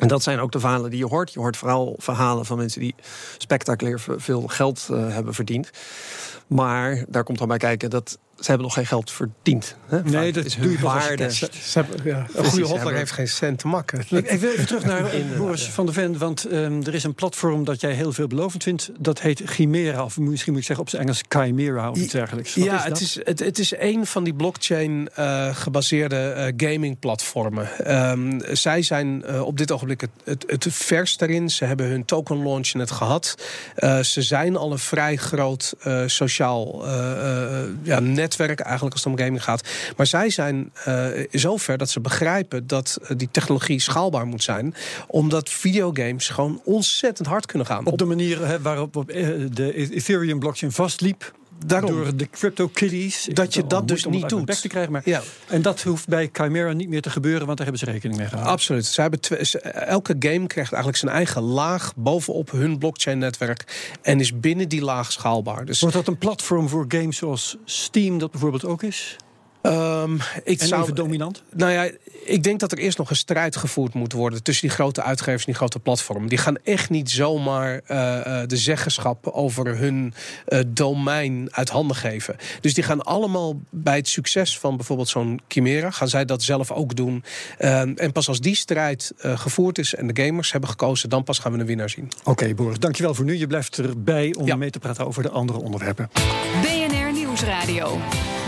En 0.00 0.08
dat 0.08 0.22
zijn 0.22 0.38
ook 0.38 0.52
de 0.52 0.60
verhalen 0.60 0.90
die 0.90 0.98
je 0.98 1.06
hoort. 1.06 1.32
Je 1.32 1.38
hoort 1.38 1.56
vooral 1.56 1.94
verhalen 1.98 2.44
van 2.44 2.56
mensen 2.56 2.80
die 2.80 2.94
spectaculair 3.38 4.00
veel 4.16 4.46
geld 4.46 4.88
uh, 4.90 5.08
hebben 5.14 5.34
verdiend. 5.34 5.70
Maar 6.46 7.04
daar 7.08 7.24
komt 7.24 7.38
dan 7.38 7.48
bij 7.48 7.56
kijken 7.56 7.90
dat 7.90 8.18
ze 8.40 8.46
hebben 8.46 8.66
nog 8.66 8.74
geen 8.74 8.86
geld 8.86 9.10
verdiend. 9.10 9.76
Hè? 9.86 10.02
Nee, 10.02 10.32
dat 10.32 10.44
is 10.44 10.54
doe 10.54 10.62
hun 10.62 10.72
je 10.72 10.78
pas 10.78 10.92
waarde. 10.92 11.32
Ze, 11.32 11.84
ja, 12.04 12.26
een 12.34 12.44
goede 12.44 12.66
hotler 12.66 12.94
heeft 12.94 13.12
geen 13.12 13.28
cent 13.28 13.58
te 13.58 13.66
makken. 13.66 14.00
Ik, 14.08 14.30
ik 14.30 14.40
wil 14.40 14.50
even 14.50 14.66
terug 14.66 14.84
naar 14.84 15.10
Boris 15.38 15.64
van 15.64 15.84
der 15.84 15.94
Ven. 15.94 16.18
Want 16.18 16.52
um, 16.52 16.86
er 16.86 16.94
is 16.94 17.04
een 17.04 17.14
platform 17.14 17.64
dat 17.64 17.80
jij 17.80 17.92
heel 17.92 18.12
veelbelovend 18.12 18.62
vindt. 18.62 18.90
Dat 18.98 19.20
heet 19.20 19.42
Chimera. 19.44 20.04
Of 20.04 20.18
misschien 20.18 20.52
moet 20.52 20.60
ik 20.60 20.66
zeggen 20.66 20.84
op 20.84 20.90
zijn 20.90 21.02
Engels 21.02 21.22
Chimera 21.28 21.90
of 21.90 21.98
iets 21.98 22.12
dergelijks. 22.12 22.54
Wat 22.54 22.64
ja, 22.64 22.76
is 22.76 22.84
het, 22.84 23.00
is, 23.00 23.20
het, 23.24 23.38
het 23.38 23.58
is 23.58 23.74
een 23.78 24.06
van 24.06 24.24
die 24.24 24.34
blockchain 24.34 25.08
uh, 25.18 25.54
gebaseerde 25.54 26.52
uh, 26.56 26.68
gaming 26.68 26.98
platformen. 26.98 27.68
Um, 28.10 28.40
zij 28.52 28.82
zijn 28.82 29.22
uh, 29.26 29.42
op 29.42 29.58
dit 29.58 29.72
ogenblik 29.72 30.00
het, 30.00 30.10
het, 30.24 30.44
het 30.46 30.66
vers 30.70 31.16
daarin. 31.16 31.50
Ze 31.50 31.64
hebben 31.64 31.86
hun 31.86 32.04
token 32.04 32.42
launch 32.42 32.72
net 32.72 32.90
gehad. 32.90 33.34
Ze 34.02 34.22
zijn 34.22 34.56
al 34.56 34.72
een 34.72 34.78
vrij 34.78 35.16
groot 35.16 35.74
sociaal 36.06 36.88
ja, 37.82 38.00
netwerk 38.30 38.60
eigenlijk 38.60 38.94
als 38.94 39.04
het 39.04 39.12
om 39.12 39.18
gaming 39.18 39.44
gaat. 39.44 39.68
Maar 39.96 40.06
zij 40.06 40.30
zijn 40.30 40.72
uh, 40.88 41.06
zover 41.30 41.78
dat 41.78 41.90
ze 41.90 42.00
begrijpen 42.00 42.66
dat 42.66 42.98
uh, 43.02 43.08
die 43.16 43.28
technologie 43.30 43.80
schaalbaar 43.80 44.26
moet 44.26 44.42
zijn. 44.42 44.74
Omdat 45.06 45.48
videogames 45.48 46.28
gewoon 46.28 46.60
ontzettend 46.64 47.28
hard 47.28 47.46
kunnen 47.46 47.66
gaan. 47.66 47.86
Op 47.86 47.98
de 47.98 48.04
manier 48.04 48.46
hè, 48.46 48.60
waarop 48.60 48.96
op, 48.96 49.10
uh, 49.10 49.46
de 49.52 49.74
Ethereum 49.74 50.38
blockchain 50.38 50.72
vastliep. 50.72 51.32
Daarom. 51.66 51.90
Door 51.90 52.16
de 52.16 52.30
crypto 52.30 52.68
kitties. 52.68 53.28
Dat 53.32 53.54
je 53.54 53.66
dat 53.66 53.88
dus 53.88 54.04
niet 54.04 54.28
doet. 54.28 54.60
Te 54.60 54.68
krijgen, 54.68 54.92
maar 54.92 55.02
ja. 55.04 55.22
En 55.46 55.62
dat 55.62 55.82
hoeft 55.82 56.08
bij 56.08 56.28
Chimera 56.32 56.72
niet 56.72 56.88
meer 56.88 57.02
te 57.02 57.10
gebeuren, 57.10 57.46
want 57.46 57.58
daar 57.58 57.66
hebben 57.66 57.86
ze 57.86 57.92
rekening 57.92 58.18
mee 58.18 58.26
gehouden. 58.26 58.52
Absoluut. 58.52 58.86
Ze 58.86 59.00
hebben 59.00 59.20
elke 59.86 60.16
game 60.18 60.46
krijgt 60.46 60.72
eigenlijk 60.72 60.96
zijn 60.96 61.12
eigen 61.12 61.42
laag 61.42 61.92
bovenop 61.96 62.50
hun 62.50 62.78
blockchain-netwerk. 62.78 63.90
En 64.02 64.20
is 64.20 64.40
binnen 64.40 64.68
die 64.68 64.82
laag 64.82 65.12
schaalbaar. 65.12 65.64
Dus 65.64 65.80
Wordt 65.80 65.96
dat 65.96 66.06
een 66.06 66.18
platform 66.18 66.68
voor 66.68 66.84
games 66.88 67.16
zoals 67.16 67.56
Steam, 67.64 68.18
dat 68.18 68.30
bijvoorbeeld 68.30 68.64
ook 68.64 68.82
is? 68.82 69.16
Um, 69.62 70.18
ik 70.44 70.60
en 70.60 70.66
zou, 70.66 70.82
even 70.82 70.94
dominant? 70.94 71.42
Nou 71.54 71.72
ja, 71.72 71.90
ik 72.24 72.42
denk 72.42 72.60
dat 72.60 72.72
er 72.72 72.78
eerst 72.78 72.98
nog 72.98 73.10
een 73.10 73.16
strijd 73.16 73.56
gevoerd 73.56 73.94
moet 73.94 74.12
worden 74.12 74.42
tussen 74.42 74.66
die 74.66 74.76
grote 74.76 75.02
uitgevers 75.02 75.40
en 75.40 75.46
die 75.46 75.54
grote 75.54 75.78
platformen. 75.78 76.28
Die 76.28 76.38
gaan 76.38 76.56
echt 76.64 76.90
niet 76.90 77.10
zomaar 77.10 77.80
uh, 77.88 77.96
uh, 78.26 78.42
de 78.46 78.56
zeggenschap 78.56 79.26
over 79.26 79.78
hun 79.78 80.14
uh, 80.48 80.60
domein 80.66 81.48
uit 81.50 81.68
handen 81.68 81.96
geven. 81.96 82.36
Dus 82.60 82.74
die 82.74 82.84
gaan 82.84 83.02
allemaal 83.02 83.60
bij 83.70 83.96
het 83.96 84.08
succes 84.08 84.58
van 84.58 84.76
bijvoorbeeld 84.76 85.08
zo'n 85.08 85.40
Chimera, 85.48 85.90
gaan 85.90 86.08
zij 86.08 86.24
dat 86.24 86.42
zelf 86.42 86.70
ook 86.70 86.96
doen. 86.96 87.24
en 87.58 88.12
pas 88.12 88.28
als 88.28 88.40
die 88.40 88.54
strijd 88.54 89.12
gevoerd 89.18 89.78
is 89.78 89.94
en 89.94 90.06
de 90.06 90.22
gamers 90.24 90.52
hebben 90.52 90.70
gekozen, 90.70 91.08
dan 91.08 91.24
pas 91.24 91.38
gaan 91.38 91.52
we 91.52 91.58
een 91.58 91.66
winnaar 91.66 91.90
zien. 91.90 92.08
Oké, 92.20 92.30
okay, 92.30 92.54
Boris, 92.54 92.78
dankjewel 92.78 93.14
voor 93.14 93.24
nu. 93.24 93.38
Je 93.38 93.46
blijft 93.46 93.78
erbij 93.78 94.34
om 94.38 94.46
ja. 94.46 94.56
mee 94.56 94.70
te 94.70 94.78
praten 94.78 95.06
over 95.06 95.22
de 95.22 95.30
andere 95.30 95.58
onderwerpen. 95.58 96.10
BNR 96.62 96.99
Nieuwsradio. 97.40 97.98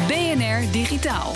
BNR 0.07 0.71
Digitaal. 0.73 1.33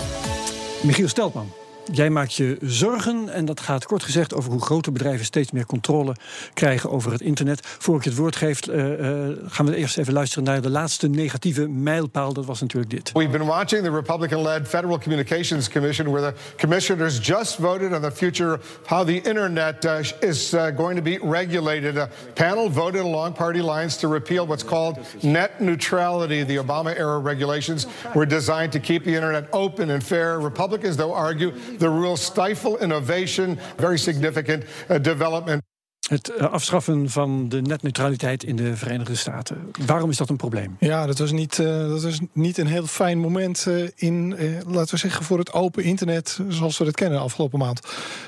Michiel 0.81 1.07
Steltman. 1.07 1.51
Jij 1.91 2.09
maakt 2.09 2.33
je 2.33 2.57
zorgen, 2.61 3.29
en 3.29 3.45
dat 3.45 3.59
gaat 3.59 3.85
kort 3.85 4.03
gezegd 4.03 4.33
over 4.33 4.51
hoe 4.51 4.61
grote 4.61 4.91
bedrijven 4.91 5.25
steeds 5.25 5.51
meer 5.51 5.65
controle 5.65 6.15
krijgen 6.53 6.91
over 6.91 7.11
het 7.11 7.21
internet. 7.21 7.59
Voor 7.63 7.97
ik 7.97 8.03
het 8.03 8.15
woord 8.15 8.35
geef, 8.35 8.67
uh, 8.67 8.99
uh, 8.99 9.35
gaan 9.45 9.65
we 9.65 9.75
eerst 9.75 9.97
even 9.97 10.13
luisteren 10.13 10.43
naar 10.43 10.61
de 10.61 10.69
laatste 10.69 11.07
negatieve 11.07 11.67
mijlpaal. 11.67 12.33
Dat 12.33 12.45
was 12.45 12.61
natuurlijk 12.61 12.91
dit. 12.91 13.11
We've 13.11 13.31
been 13.31 13.45
watching 13.45 13.83
the 13.83 13.91
Republican-led 13.91 14.67
Federal 14.67 14.99
Communications 14.99 15.69
Commission, 15.69 16.11
where 16.11 16.31
the 16.31 16.39
commissioners 16.57 17.19
just 17.27 17.55
voted 17.55 17.93
on 17.93 18.01
the 18.01 18.11
future 18.11 18.53
of 18.53 18.61
how 18.85 19.05
the 19.05 19.21
internet 19.21 19.85
uh, 19.85 19.97
is 20.29 20.55
going 20.75 20.95
to 20.95 21.03
be 21.03 21.19
regulated. 21.21 21.97
A 21.97 22.09
panel 22.33 22.71
voted 22.71 23.01
along 23.01 23.33
party 23.33 23.61
lines 23.61 23.97
to 23.97 24.07
repeal 24.07 24.45
what's 24.45 24.65
called 24.65 24.97
net 25.21 25.59
neutrality. 25.59 26.43
The 26.43 26.57
Obama-era 26.57 27.19
regulations 27.19 27.87
were 28.13 28.27
designed 28.27 28.71
to 28.71 28.79
keep 28.79 29.03
the 29.03 29.13
internet 29.13 29.47
open 29.51 29.89
and 29.89 30.03
fair. 30.03 30.39
Republicans, 30.39 30.95
though, 30.95 31.13
argue 31.13 31.51
The 31.79 31.89
rules 31.89 32.21
stifle 32.21 32.77
innovation, 32.77 33.59
very 33.77 33.99
significant 33.99 34.65
uh, 34.89 34.97
development. 34.97 35.63
Het 36.07 36.33
eh, 36.33 36.51
afschaffen 36.51 37.09
van 37.09 37.49
de 37.49 37.61
netneutraliteit 37.61 38.43
in 38.43 38.55
de 38.55 38.77
Verenigde 38.77 39.15
Staten. 39.15 39.71
Waarom 39.85 40.09
is 40.09 40.17
dat 40.17 40.29
een 40.29 40.37
probleem? 40.37 40.75
Ja, 40.79 41.05
dat 41.05 41.17
was 41.17 41.31
niet, 41.31 41.57
uh, 41.57 41.89
dat 41.89 42.03
was 42.03 42.19
niet 42.33 42.57
een 42.57 42.67
heel 42.67 42.85
fijn 42.85 43.19
moment 43.19 43.65
uh, 43.67 43.87
in, 43.95 44.35
laten 44.67 44.93
we 44.93 44.99
zeggen, 44.99 45.25
voor 45.25 45.37
het 45.37 45.53
open 45.53 45.83
internet 45.83 46.39
zoals 46.47 46.77
we 46.77 46.85
het 46.85 46.95
kennen 46.95 47.17
de 47.17 47.23
afgelopen 47.23 47.59
maand. 47.59 47.79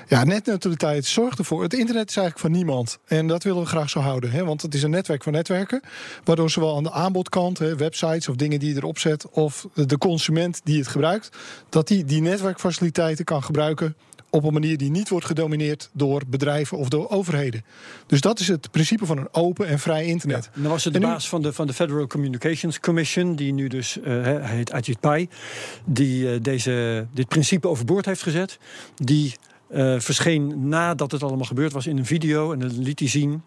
Ja, 0.08 0.24
netneutraliteit 0.24 1.06
zorgt 1.06 1.40
ervoor. 1.40 1.64
Het 1.64 1.74
internet 1.74 2.10
is 2.10 2.16
eigenlijk 2.16 2.46
van 2.46 2.56
niemand. 2.58 3.00
En 3.06 3.28
dat 3.28 3.44
willen 3.44 3.62
we 3.62 3.68
graag 3.68 3.90
zo 3.90 4.00
houden. 4.00 4.32
Hè? 4.32 4.46
Want 4.46 4.62
het 4.62 4.74
is 4.74 4.84
een 4.84 4.90
netwerk 4.90 5.24
van 5.24 5.34
netwerken. 5.34 5.82
Waardoor 6.24 6.50
zowel 6.50 6.78
aan 6.78 6.84
de 6.84 6.92
aanbodkant, 6.92 7.58
hè, 7.58 7.76
websites 7.76 8.28
of 8.28 8.36
dingen 8.36 8.60
die 8.60 8.70
je 8.70 8.76
erop 8.76 9.00
zet, 9.00 9.30
of 9.30 9.68
de 9.74 9.98
consument 9.98 10.62
die 10.64 10.78
het 10.78 10.88
gebruikt, 10.88 11.30
dat 11.70 11.88
die 11.88 12.06
die 12.06 12.22
netwerkfaciliteiten 12.22 13.26
kan 13.26 13.44
gebruiken 13.44 13.96
op 14.30 14.44
een 14.44 14.54
manier 14.54 14.78
die 14.78 14.92
niet 14.92 15.10
wordt 15.10 15.26
gedomineerd 15.26 15.90
door 15.94 16.22
bedrijven 16.28 16.78
of 16.78 16.90
door 16.90 17.10
overheden. 17.10 17.66
Dus 18.06 18.22
dat 18.22 18.40
is 18.40 18.48
het 18.48 18.72
principe 18.72 19.06
van 19.06 19.18
een 19.18 19.28
open 19.32 19.68
en 19.68 19.80
vrij 19.80 20.06
internet. 20.06 20.50
Ja, 20.54 20.62
dan 20.62 20.72
was 20.72 20.84
het 20.84 20.94
de 20.94 21.00
baas 21.00 21.30
van 21.30 21.42
de, 21.42 21.54
van 21.54 21.68
de 21.68 21.74
Federal 21.74 22.08
Communications 22.08 22.80
Commission, 22.80 23.36
die 23.36 23.54
nu 23.54 23.68
dus 23.68 23.98
uh, 23.98 24.06
heet 24.46 24.72
Ajit 24.72 25.00
Pai, 25.00 25.30
die 25.86 26.24
uh, 26.24 26.42
deze, 26.42 27.08
dit 27.14 27.28
principe 27.28 27.68
overboord 27.68 28.06
heeft 28.06 28.24
gezet. 28.24 28.58
Die 28.96 29.36
uh, 29.72 30.00
verscheen 30.00 30.70
nadat 30.70 31.12
het 31.12 31.24
allemaal 31.24 31.46
gebeurd 31.46 31.74
was 31.74 31.88
in 31.88 31.98
een 31.98 32.06
video 32.06 32.52
en 32.52 32.60
dan 32.60 32.82
liet 32.82 33.00
hij 33.00 33.10
zien 33.10 33.44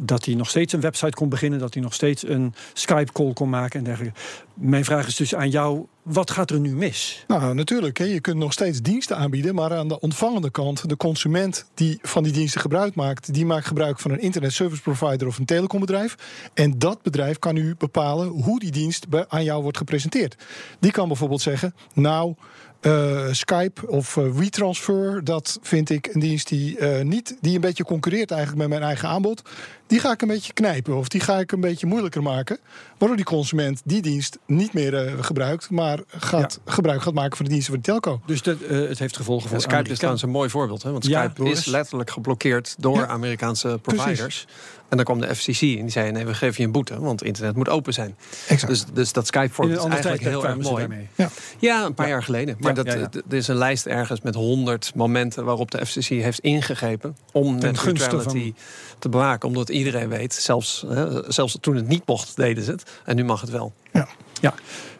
dat 0.00 0.24
hij 0.24 0.34
nog 0.34 0.48
steeds 0.48 0.72
een 0.72 0.80
website 0.80 1.16
kon 1.16 1.28
beginnen, 1.28 1.58
dat 1.58 1.74
hij 1.74 1.82
nog 1.82 1.94
steeds 1.94 2.28
een 2.28 2.54
Skype-call 2.72 3.32
kon 3.32 3.48
maken 3.48 3.78
en 3.78 3.84
dergelijke. 3.84 4.18
Mijn 4.54 4.84
vraag 4.84 5.06
is 5.06 5.16
dus 5.16 5.34
aan 5.34 5.50
jou: 5.50 5.86
wat 6.02 6.30
gaat 6.30 6.50
er 6.50 6.60
nu 6.60 6.74
mis? 6.74 7.24
Nou, 7.26 7.54
natuurlijk. 7.54 7.98
Je 7.98 8.20
kunt 8.20 8.36
nog 8.36 8.52
steeds 8.52 8.82
diensten 8.82 9.16
aanbieden, 9.16 9.54
maar 9.54 9.74
aan 9.74 9.88
de 9.88 10.00
ontvangende 10.00 10.50
kant, 10.50 10.88
de 10.88 10.96
consument 10.96 11.66
die 11.74 11.98
van 12.02 12.22
die 12.22 12.32
diensten 12.32 12.60
gebruik 12.60 12.94
maakt, 12.94 13.34
die 13.34 13.46
maakt 13.46 13.66
gebruik 13.66 13.98
van 13.98 14.10
een 14.10 14.20
internet 14.20 14.52
service 14.52 14.82
provider 14.82 15.26
of 15.26 15.38
een 15.38 15.44
telecombedrijf. 15.44 16.16
En 16.54 16.78
dat 16.78 17.02
bedrijf 17.02 17.38
kan 17.38 17.54
nu 17.54 17.74
bepalen 17.78 18.28
hoe 18.28 18.58
die 18.58 18.70
dienst 18.70 19.06
aan 19.28 19.44
jou 19.44 19.62
wordt 19.62 19.78
gepresenteerd. 19.78 20.36
Die 20.80 20.90
kan 20.90 21.08
bijvoorbeeld 21.08 21.42
zeggen: 21.42 21.74
Nou. 21.94 22.34
Uh, 22.80 23.32
Skype 23.32 23.88
of 23.88 24.16
uh, 24.16 24.30
WeTransfer, 24.30 25.24
dat 25.24 25.58
vind 25.62 25.90
ik 25.90 26.06
een 26.06 26.20
dienst 26.20 26.48
die, 26.48 26.78
uh, 26.78 27.00
niet, 27.00 27.36
die 27.40 27.54
een 27.54 27.60
beetje 27.60 27.84
concurreert 27.84 28.30
eigenlijk 28.30 28.60
met 28.60 28.68
mijn 28.68 28.82
eigen 28.82 29.08
aanbod. 29.08 29.42
Die 29.88 30.00
ga 30.00 30.12
ik 30.12 30.22
een 30.22 30.28
beetje 30.28 30.52
knijpen 30.52 30.96
of 30.96 31.08
die 31.08 31.20
ga 31.20 31.38
ik 31.38 31.52
een 31.52 31.60
beetje 31.60 31.86
moeilijker 31.86 32.22
maken. 32.22 32.58
Waardoor 32.98 33.16
die 33.16 33.26
consument 33.26 33.80
die 33.84 34.02
dienst 34.02 34.38
niet 34.46 34.72
meer 34.72 35.14
gebruikt, 35.20 35.70
maar 35.70 35.98
gaat, 36.16 36.60
ja. 36.64 36.72
gebruik 36.72 37.02
gaat 37.02 37.14
maken 37.14 37.36
van 37.36 37.46
de 37.46 37.52
diensten 37.52 37.72
van 37.72 37.82
de 37.82 37.90
telco. 37.90 38.20
Dus 38.26 38.42
dat, 38.42 38.56
het 38.68 38.98
heeft 38.98 39.16
gevolgen 39.16 39.48
voor 39.48 39.58
Skype 39.58 39.72
Amerika. 39.72 39.92
is 39.92 39.96
trouwens 39.96 40.24
een 40.24 40.30
mooi 40.30 40.50
voorbeeld. 40.50 40.82
Hè? 40.82 40.90
Want 40.90 41.04
Skype 41.04 41.44
ja, 41.44 41.50
is 41.50 41.64
letterlijk 41.64 42.10
geblokkeerd 42.10 42.74
door 42.78 42.96
ja. 42.96 43.06
Amerikaanse 43.06 43.78
providers. 43.82 44.18
Precies. 44.18 44.46
En 44.88 44.96
dan 44.96 45.04
kwam 45.04 45.20
de 45.20 45.34
FCC 45.34 45.60
en 45.60 45.82
die 45.82 45.90
zei: 45.90 46.12
nee, 46.12 46.26
we 46.26 46.34
geven 46.34 46.54
je 46.56 46.62
een 46.62 46.72
boete, 46.72 47.00
want 47.00 47.22
internet 47.22 47.56
moet 47.56 47.68
open 47.68 47.92
zijn. 47.92 48.16
Exact. 48.48 48.72
Dus, 48.72 48.84
dus 48.92 49.12
dat 49.12 49.26
Skype 49.26 49.52
voor 49.52 49.70
is 49.70 49.84
eigenlijk 49.84 50.22
heel 50.22 50.46
erg 50.46 50.56
mooi. 50.56 51.08
Ja. 51.14 51.28
ja, 51.58 51.84
een 51.84 51.94
paar 51.94 52.06
ja. 52.06 52.12
jaar 52.12 52.22
geleden. 52.22 52.56
Maar 52.60 52.74
dat, 52.74 52.86
er 52.86 53.10
is 53.28 53.48
een 53.48 53.56
lijst 53.56 53.86
ergens 53.86 54.20
met 54.20 54.34
honderd 54.34 54.92
momenten 54.94 55.44
waarop 55.44 55.70
de 55.70 55.86
FCC 55.86 56.08
heeft 56.08 56.38
ingegrepen 56.38 57.16
om 57.32 57.58
net 57.58 57.84
neutrality 57.84 58.52
van... 58.54 58.54
te 58.98 59.08
bewaken. 59.08 59.48
Omdat 59.48 59.68
iedereen 59.68 60.08
weet, 60.08 60.34
zelfs, 60.34 60.84
hè, 60.88 61.32
zelfs 61.32 61.58
toen 61.60 61.76
het 61.76 61.88
niet 61.88 62.06
mocht, 62.06 62.36
deden 62.36 62.64
ze 62.64 62.70
het. 62.70 62.82
En 63.04 63.16
nu 63.16 63.24
mag 63.24 63.40
het 63.40 63.50
wel. 63.50 63.72
Ja, 63.92 64.08
ja. 64.40 64.54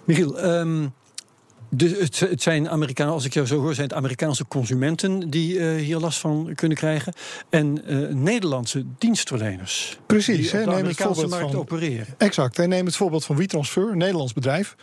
Michiel. 0.05 0.45
Um, 0.45 0.93
dus 1.71 1.99
het, 1.99 2.21
het, 2.21 2.43
zijn 2.43 2.69
Amerikanen, 2.69 3.13
als 3.13 3.25
ik 3.25 3.35
jou 3.35 3.47
zo 3.47 3.61
hoor, 3.61 3.75
zijn 3.75 3.89
het 3.89 3.97
Amerikaanse 3.97 4.47
consumenten 4.47 5.31
die 5.31 5.55
uh, 5.55 5.77
hier 5.77 5.99
last 5.99 6.19
van 6.19 6.53
kunnen 6.55 6.77
krijgen. 6.77 7.13
En 7.51 7.83
uh, 7.87 8.09
Nederlandse 8.15 8.85
dienstverleners. 8.99 9.99
Precies, 10.07 10.51
die 10.51 10.51
hè, 10.51 10.59
op 10.59 10.65
de 10.65 10.71
neem 10.71 10.77
het 10.77 10.79
Amerikaanse 10.79 11.21
voorbeeld 11.21 11.41
markt 11.41 11.51
van, 11.51 11.61
opereren. 11.61 12.15
Exact. 12.19 12.57
Hij 12.57 12.67
neemt 12.67 12.87
het 12.87 12.97
voorbeeld 12.97 13.25
van 13.25 13.37
WeTransfer, 13.37 13.91
een 13.91 13.99
Nederlands 13.99 14.33
bedrijf. 14.33 14.77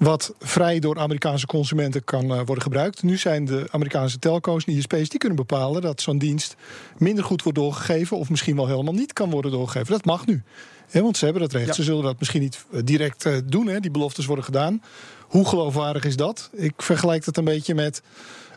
Wat 0.00 0.34
vrij 0.38 0.78
door 0.78 0.98
Amerikaanse 0.98 1.46
consumenten 1.46 2.04
kan 2.04 2.24
uh, 2.24 2.36
worden 2.36 2.62
gebruikt. 2.62 3.02
Nu 3.02 3.16
zijn 3.16 3.44
de 3.44 3.66
Amerikaanse 3.70 4.18
telco's 4.18 4.64
en 4.64 4.72
ISP's 4.72 5.08
die 5.08 5.18
kunnen 5.18 5.36
bepalen 5.36 5.82
dat 5.82 6.00
zo'n 6.00 6.18
dienst 6.18 6.56
minder 6.98 7.24
goed 7.24 7.42
wordt 7.42 7.58
doorgegeven. 7.58 8.16
of 8.16 8.30
misschien 8.30 8.56
wel 8.56 8.66
helemaal 8.66 8.94
niet 8.94 9.12
kan 9.12 9.30
worden 9.30 9.50
doorgegeven. 9.50 9.92
Dat 9.92 10.04
mag 10.04 10.26
nu. 10.26 10.42
He, 10.90 11.02
want 11.02 11.16
ze 11.16 11.24
hebben 11.24 11.42
dat 11.42 11.52
recht. 11.52 11.66
Ja. 11.66 11.72
Ze 11.72 11.82
zullen 11.82 12.02
dat 12.02 12.18
misschien 12.18 12.40
niet 12.40 12.64
direct 12.84 13.24
uh, 13.24 13.36
doen. 13.44 13.66
Hè. 13.66 13.80
Die 13.80 13.90
beloftes 13.90 14.26
worden 14.26 14.44
gedaan. 14.44 14.82
Hoe 15.20 15.48
geloofwaardig 15.48 16.04
is 16.04 16.16
dat? 16.16 16.50
Ik 16.52 16.72
vergelijk 16.76 17.24
het 17.24 17.36
een 17.36 17.44
beetje 17.44 17.74
met. 17.74 18.02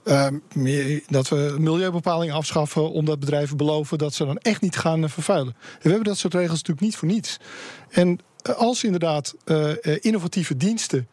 Uh, 0.03 0.27
dat 1.07 1.29
we 1.29 1.55
milieubepalingen 1.59 2.35
afschaffen 2.35 2.91
omdat 2.91 3.19
bedrijven 3.19 3.57
beloven 3.57 3.97
dat 3.97 4.13
ze 4.13 4.25
dan 4.25 4.37
echt 4.37 4.61
niet 4.61 4.77
gaan 4.77 5.09
vervuilen. 5.09 5.53
En 5.53 5.79
we 5.81 5.89
hebben 5.89 6.07
dat 6.07 6.17
soort 6.17 6.33
regels 6.33 6.57
natuurlijk 6.57 6.81
niet 6.81 6.95
voor 6.95 7.07
niets. 7.07 7.37
En 7.89 8.19
als 8.57 8.83
inderdaad 8.83 9.35
uh, 9.45 9.71
innovatieve 10.01 10.57
diensten 10.57 11.07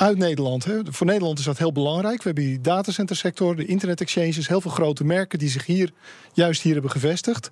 uit 0.00 0.18
Nederland. 0.18 0.64
Hè. 0.64 0.80
Voor 0.84 1.06
Nederland 1.06 1.38
is 1.38 1.44
dat 1.44 1.58
heel 1.58 1.72
belangrijk. 1.72 2.16
We 2.16 2.22
hebben 2.24 2.44
die 2.44 2.60
datacentersector, 2.60 3.56
de 3.56 3.64
internet 3.64 4.00
exchanges, 4.00 4.48
heel 4.48 4.60
veel 4.60 4.70
grote 4.70 5.04
merken 5.04 5.38
die 5.38 5.48
zich 5.48 5.66
hier 5.66 5.92
juist 6.32 6.62
hier 6.62 6.72
hebben 6.72 6.90
gevestigd. 6.90 7.48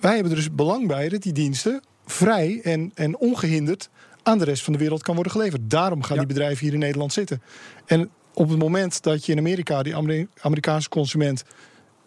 Wij 0.00 0.12
hebben 0.12 0.30
er 0.30 0.36
dus 0.38 0.54
belang 0.54 0.86
bij 0.86 1.08
dat 1.08 1.22
die 1.22 1.32
diensten 1.32 1.80
vrij 2.06 2.60
en, 2.62 2.90
en 2.94 3.18
ongehinderd 3.18 3.88
aan 4.22 4.38
de 4.38 4.44
rest 4.44 4.62
van 4.62 4.72
de 4.72 4.78
wereld 4.78 5.02
kan 5.02 5.14
worden 5.14 5.32
geleverd. 5.32 5.70
Daarom 5.70 6.02
gaan 6.02 6.16
Ja. 6.16 6.24
die 6.24 6.32
bedrijven 6.32 6.64
hier 6.64 6.72
in 6.74 6.78
Nederland 6.80 7.12
zitten. 7.12 7.42
En 7.86 8.10
op 8.34 8.48
het 8.48 8.58
moment 8.58 9.02
dat 9.02 9.26
je 9.26 9.32
in 9.32 9.38
Amerika 9.38 9.82
die 9.82 9.96
Amer- 9.96 10.26
Amerikaanse 10.40 10.88
consument 10.88 11.44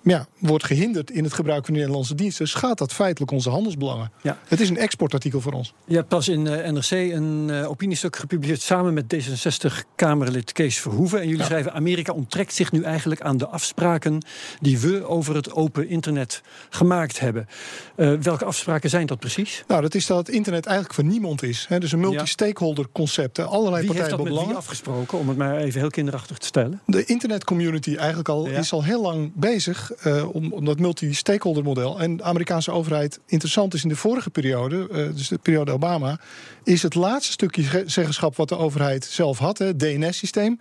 ja, 0.02 0.28
wordt 0.40 0.64
gehinderd 0.66 1.12
in 1.12 1.24
het 1.24 1.34
gebruik 1.34 1.66
van 1.66 1.74
de 1.74 1.80
Nederlandse 1.80 2.16
diensten, 2.16 2.48
schaadt 2.48 2.80
dat 2.80 2.94
feitelijk 2.94 3.32
onze 3.32 3.50
handelsbelangen. 3.50 4.12
Ja. 4.22 4.38
Het 4.48 4.60
is 4.60 4.70
een 4.70 4.78
exportartikel 4.78 5.42
voor 5.42 5.52
ons. 5.52 5.74
Je 5.86 5.96
hebt 5.96 6.08
pas 6.08 6.28
in 6.28 6.48
eh, 6.48 6.72
NRC 6.72 6.92
een 6.92 7.50
eh, 7.50 7.70
opiniestuk 7.70 8.16
gepubliceerd 8.16 8.62
samen 8.62 8.94
met 8.94 9.06
D66-Kamerlid 9.16 10.52
Kees 10.52 10.80
Verhoeven. 10.80 11.22
En 11.22 11.28
jullie 11.28 11.44
schrijven: 11.44 11.74
Amerika 11.74 12.14
onttrekt 12.14 12.54
zich 12.54 12.72
nu 12.72 12.84
eigenlijk 12.84 13.22
aan 13.22 13.38
de 13.38 13.48
afspraken 13.48 14.26
die 14.62 14.80
we 14.80 15.06
over 15.08 15.36
het 15.36 15.52
open 15.52 15.90
internet 15.90 16.42
gemaakt 16.70 17.20
hebben. 17.20 17.48
Eh, 17.96 18.14
welke 18.14 18.46
afspraken 18.46 18.90
zijn 18.90 19.06
dat 19.06 19.20
precies? 19.20 19.64
Nou, 19.68 19.82
dat 19.82 19.96
is 19.96 20.06
dat 20.06 20.18
het 20.18 20.30
internet 20.30 20.66
eigenlijk 20.66 20.96
van 20.96 21.08
niemand 21.08 21.44
is. 21.44 21.66
Hè. 21.70 21.80
Dus 21.80 21.92
een 21.92 22.00
multi-stakeholder 22.00 22.86
concept. 22.92 23.40
Allerlei 23.40 23.88
Wie 23.88 23.94
partijen 23.96 24.18
wie 24.18 24.26
belangen. 24.26 24.56
afgesproken? 24.56 25.18
Om 25.18 25.28
het 25.28 25.38
maar 25.38 25.58
even 25.58 25.80
heel 25.80 25.90
kinderachtig 25.90 26.38
te 26.38 26.46
stellen. 26.46 26.82
De 26.86 27.06
internetcommunity 27.06 27.96
eigenlijk 27.96 28.30
al, 28.30 28.48
Ja. 28.50 28.58
is 28.58 28.72
al 28.74 28.84
heel 28.84 29.02
lang 29.02 29.32
bezig 29.36 29.89
eh, 29.92 30.36
om, 30.36 30.54
om 30.54 30.66
dat 30.66 30.80
multi-stakeholder 30.80 31.64
model. 31.64 32.00
En 32.00 32.18
de 32.18 32.24
Amerikaanse 32.24 32.72
overheid, 32.72 33.20
interessant 33.26 33.74
is 33.74 33.84
in 33.84 33.90
de 33.90 33.96
vorige 33.96 34.30
periode, 34.30 34.88
eh, 34.92 35.16
dus 35.16 35.28
de 35.28 35.38
periode 35.38 35.72
Obama, 35.72 36.20
is 36.64 36.82
het 36.84 36.96
laatste 36.96 37.32
stukje 37.32 37.64
ge- 37.64 37.84
zeggenschap 37.86 38.36
wat 38.36 38.50
de 38.50 38.58
overheid 38.58 39.06
zelf 39.06 39.38
had, 39.38 39.58
het 39.58 39.80
DNS-systeem, 39.80 40.60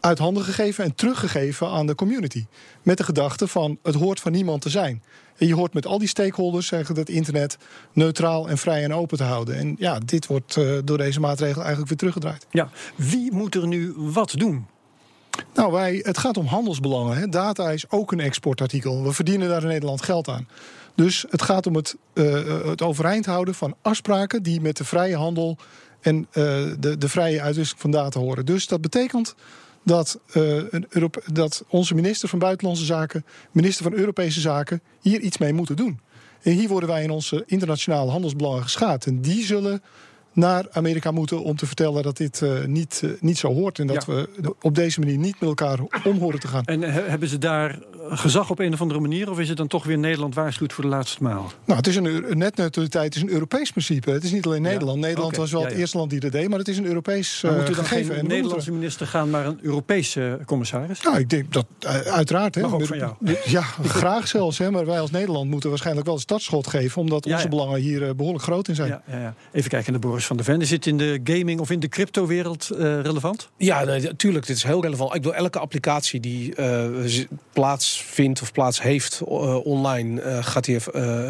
uit 0.00 0.18
handen 0.18 0.42
gegeven 0.44 0.84
en 0.84 0.94
teruggegeven 0.94 1.68
aan 1.68 1.86
de 1.86 1.94
community. 1.94 2.46
Met 2.82 2.96
de 2.96 3.04
gedachte 3.04 3.48
van 3.48 3.78
het 3.82 3.94
hoort 3.94 4.20
van 4.20 4.32
niemand 4.32 4.62
te 4.62 4.70
zijn. 4.70 5.02
En 5.36 5.46
je 5.46 5.54
hoort 5.54 5.74
met 5.74 5.86
al 5.86 5.98
die 5.98 6.08
stakeholders 6.08 6.66
zeggen 6.66 6.94
dat 6.94 7.08
internet 7.08 7.56
neutraal 7.92 8.48
en 8.48 8.58
vrij 8.58 8.84
en 8.84 8.94
open 8.94 9.16
te 9.18 9.24
houden. 9.24 9.54
En 9.56 9.76
ja, 9.78 9.98
dit 9.98 10.26
wordt 10.26 10.56
eh, 10.56 10.72
door 10.84 10.98
deze 10.98 11.20
maatregel 11.20 11.58
eigenlijk 11.60 11.88
weer 11.88 11.98
teruggedraaid. 11.98 12.46
Ja, 12.50 12.70
wie 12.96 13.32
moet 13.32 13.54
er 13.54 13.66
nu 13.66 13.92
wat 13.96 14.32
doen? 14.36 14.66
Nou, 15.54 15.72
wij, 15.72 16.00
het 16.02 16.18
gaat 16.18 16.36
om 16.36 16.46
handelsbelangen. 16.46 17.16
Hè. 17.16 17.28
Data 17.28 17.70
is 17.70 17.90
ook 17.90 18.12
een 18.12 18.20
exportartikel. 18.20 19.02
We 19.02 19.12
verdienen 19.12 19.48
daar 19.48 19.62
in 19.62 19.68
Nederland 19.68 20.02
geld 20.02 20.28
aan. 20.28 20.48
Dus 20.94 21.24
het 21.28 21.42
gaat 21.42 21.66
om 21.66 21.74
het, 21.74 21.96
eh, 22.12 22.64
het 22.64 22.82
overeind 22.82 23.26
houden 23.26 23.54
van 23.54 23.74
afspraken 23.82 24.42
die 24.42 24.60
met 24.60 24.76
de 24.76 24.84
vrije 24.84 25.16
handel 25.16 25.56
en 26.00 26.26
eh, 26.30 26.42
de, 26.78 26.98
de 26.98 27.08
vrije 27.08 27.40
uitwisseling 27.40 27.82
van 27.82 27.90
data 27.90 28.20
horen. 28.20 28.46
Dus 28.46 28.66
dat 28.66 28.80
betekent 28.80 29.34
dat, 29.84 30.18
een 30.32 30.86
Europe- 30.88 31.22
dat 31.32 31.64
onze 31.68 31.94
minister 31.94 32.28
van 32.28 32.38
Buitenlandse 32.38 32.84
Zaken, 32.84 33.24
minister 33.52 33.84
van 33.84 33.92
Europese 33.92 34.40
Zaken, 34.40 34.82
hier 35.00 35.20
iets 35.20 35.38
mee 35.38 35.52
moeten 35.52 35.76
doen. 35.76 36.00
En 36.42 36.52
hier 36.52 36.68
worden 36.68 36.88
wij 36.88 37.02
in 37.02 37.10
onze 37.10 37.42
internationale 37.46 38.10
handelsbelangen 38.10 38.62
geschaad. 38.62 39.06
En 39.06 39.20
die 39.20 39.44
zullen 39.44 39.82
naar 40.38 40.66
Amerika 40.72 41.10
moeten 41.10 41.42
om 41.42 41.56
te 41.56 41.66
vertellen 41.66 42.02
dat 42.02 42.16
dit 42.16 42.42
eh, 42.42 42.64
niet, 42.64 43.00
eh, 43.04 43.10
niet 43.20 43.38
zo 43.38 43.52
hoort. 43.54 43.78
En 43.78 43.86
dat 43.86 44.04
Ja. 44.06 44.12
we 44.14 44.28
op 44.60 44.74
deze 44.74 45.00
manier 45.00 45.16
niet 45.18 45.40
met 45.40 45.48
elkaar 45.48 45.78
om 46.04 46.18
horen 46.18 46.40
te 46.40 46.48
gaan. 46.48 46.64
En 46.64 46.82
he- 46.82 47.02
hebben 47.08 47.28
ze 47.28 47.38
daar 47.38 47.78
gezag 48.10 48.50
op 48.50 48.58
een 48.58 48.72
of 48.72 48.80
andere 48.80 49.00
manier? 49.00 49.30
Of 49.30 49.38
is 49.38 49.48
het 49.48 49.56
dan 49.56 49.66
toch 49.66 49.84
weer 49.84 49.98
Nederland 49.98 50.34
waarschuwt 50.34 50.72
voor 50.72 50.84
de 50.84 50.90
laatste 50.90 51.22
maal? 51.22 51.50
Nou, 51.64 51.78
het 51.78 51.86
is 51.86 51.96
een, 51.96 52.06
Eu- 52.06 52.34
netneutraliteit 52.34 53.14
is 53.16 53.22
een 53.22 53.30
Europees 53.30 53.70
principe. 53.70 54.10
Het 54.10 54.24
is 54.24 54.32
niet 54.32 54.46
alleen 54.46 54.62
Nederland. 54.62 55.00
Nederland 55.00 55.36
was 55.36 55.52
wel 55.52 55.60
ja, 55.60 55.66
het 55.68 55.76
eerste 55.76 55.96
land 55.98 56.10
die 56.10 56.20
dat 56.20 56.32
deed, 56.32 56.48
maar 56.48 56.58
het 56.58 56.68
is 56.68 56.78
een 56.78 56.86
Europees 56.86 57.40
Maar 57.42 57.52
eh, 57.52 57.58
moet 57.58 57.68
er 57.68 57.74
dan 57.74 57.84
gegeven. 57.84 58.14
geen 58.14 58.26
Nederlandse 58.26 58.72
minister 58.72 59.06
gaan, 59.06 59.30
maar 59.30 59.46
een 59.46 59.58
Europese 59.62 60.38
commissaris? 60.46 61.02
Nou, 61.02 61.18
ik 61.18 61.30
denk 61.30 61.52
dat 61.52 61.66
eh, 61.80 61.94
uiteraard. 62.00 62.54
Hè, 62.54 62.64
ook 62.64 62.86
van 62.86 62.98
jou. 62.98 63.14
Ja, 63.44 63.62
graag 63.84 64.28
zelfs. 64.28 64.58
Hè, 64.58 64.70
maar 64.70 64.86
wij 64.86 65.00
als 65.00 65.10
Nederland 65.10 65.50
moeten 65.50 65.68
waarschijnlijk 65.68 66.06
wel 66.06 66.14
een 66.14 66.20
startschot 66.20 66.66
geven, 66.66 67.00
omdat 67.00 67.26
onze 67.26 67.48
belangen 67.48 67.80
hier 67.80 68.08
eh, 68.08 68.14
behoorlijk 68.14 68.44
groot 68.44 68.68
in 68.68 68.74
zijn. 68.74 68.88
Ja, 68.88 69.02
ja, 69.06 69.20
ja. 69.20 69.34
Even 69.52 69.70
kijken 69.70 69.92
naar 69.92 70.00
Boris 70.00 70.26
van 70.28 70.36
der 70.36 70.44
Ven. 70.44 70.60
Is 70.60 70.68
dit 70.68 70.86
in 70.86 70.96
de 70.96 71.20
gaming 71.24 71.60
of 71.60 71.70
in 71.70 71.80
de 71.80 71.88
crypto-wereld 71.88 72.68
uh, 72.72 72.78
relevant? 72.78 73.50
Ja, 73.56 73.84
natuurlijk. 73.84 74.46
dit 74.46 74.56
is 74.56 74.62
heel 74.62 74.82
relevant. 74.82 75.14
Ik 75.14 75.22
bedoel, 75.22 75.36
elke 75.36 75.58
applicatie 75.58 76.20
die 76.20 76.54
uh, 76.56 77.24
plaatsvindt 77.52 78.42
of 78.42 78.52
plaats 78.52 78.82
heeft 78.82 79.20
uh, 79.28 79.66
online, 79.66 80.42
gaat 80.42 80.66
hier 80.66 80.82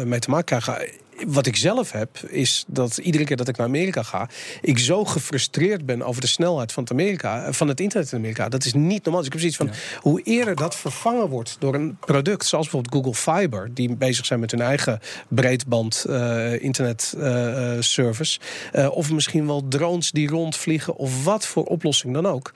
mee 0.05 0.19
te 0.19 0.29
maken 0.29 0.45
krijgen 0.45 0.91
wat 1.27 1.45
ik 1.45 1.55
zelf 1.55 1.91
heb, 1.91 2.17
is 2.17 2.63
dat 2.67 2.97
iedere 2.97 3.23
keer 3.23 3.37
dat 3.37 3.47
ik 3.47 3.57
naar 3.57 3.67
Amerika 3.67 4.03
ga, 4.03 4.29
ik 4.61 4.79
zo 4.79 5.05
gefrustreerd 5.05 5.85
ben 5.85 6.01
over 6.01 6.21
de 6.21 6.27
snelheid 6.27 6.71
van 6.71 6.83
het, 6.83 6.91
Amerika, 6.91 7.53
van 7.53 7.67
het 7.67 7.79
internet 7.79 8.11
in 8.11 8.17
Amerika. 8.17 8.49
Dat 8.49 8.65
is 8.65 8.73
niet 8.73 9.03
normaal. 9.03 9.23
Dus 9.23 9.25
ik 9.25 9.41
heb 9.41 9.41
zoiets 9.41 9.57
van 9.57 10.01
hoe 10.01 10.21
eerder 10.21 10.55
dat 10.55 10.75
vervangen 10.75 11.27
wordt 11.29 11.55
door 11.59 11.73
een 11.73 11.97
product 11.99 12.45
zoals 12.45 12.69
bijvoorbeeld 12.69 13.05
Google 13.05 13.33
Fiber, 13.33 13.73
die 13.73 13.95
bezig 13.95 14.25
zijn 14.25 14.39
met 14.39 14.51
hun 14.51 14.61
eigen 14.61 14.99
breedband 15.27 16.05
uh, 16.09 16.63
internet 16.63 17.13
uh, 17.17 17.75
service, 17.79 18.39
uh, 18.73 18.91
of 18.91 19.11
misschien 19.11 19.47
wel 19.47 19.67
drones 19.67 20.11
die 20.11 20.29
rondvliegen, 20.29 20.95
of 20.95 21.23
wat 21.23 21.45
voor 21.45 21.63
oplossing 21.63 22.13
dan 22.13 22.25
ook. 22.25 22.51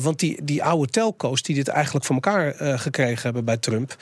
want 0.00 0.18
die, 0.18 0.44
die 0.44 0.62
oude 0.62 0.90
telco's 0.90 1.42
die 1.42 1.54
dit 1.54 1.68
eigenlijk 1.68 2.04
voor 2.04 2.14
elkaar 2.14 2.78
gekregen 2.78 3.22
hebben 3.22 3.44
bij 3.44 3.56
Trump, 3.56 3.96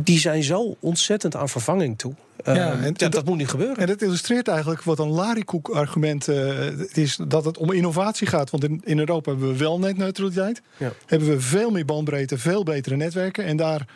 die 0.00 0.18
zijn 0.18 0.42
zo 0.42 0.76
ontzettend 0.80 1.36
aan 1.36 1.48
vervanging 1.48 1.98
toe. 1.98 2.14
Ja, 2.54 2.72
ehm, 2.72 2.82
en, 2.82 3.10
dat, 3.10 3.24
moet 3.24 3.36
niet 3.36 3.48
gebeuren. 3.48 3.76
En 3.76 3.86
dat 3.86 4.02
illustreert 4.02 4.48
eigenlijk 4.48 4.82
wat 4.82 4.98
een 4.98 5.10
larikoek-argument 5.10 6.28
uh, 6.28 6.96
is: 6.96 7.18
dat 7.28 7.44
het 7.44 7.58
om 7.58 7.72
innovatie 7.72 8.26
gaat. 8.26 8.50
Want 8.50 8.64
in, 8.64 8.80
in 8.84 8.98
Europa 8.98 9.30
hebben 9.30 9.48
we 9.48 9.56
wel 9.56 9.78
netneutraliteit. 9.78 10.62
Ja. 10.76 10.92
Hebben 11.06 11.28
we 11.28 11.40
veel 11.40 11.70
meer 11.70 11.84
bandbreedte, 11.84 12.38
veel 12.38 12.62
betere 12.62 12.96
netwerken. 12.96 13.44
En 13.44 13.56
daar 13.56 13.86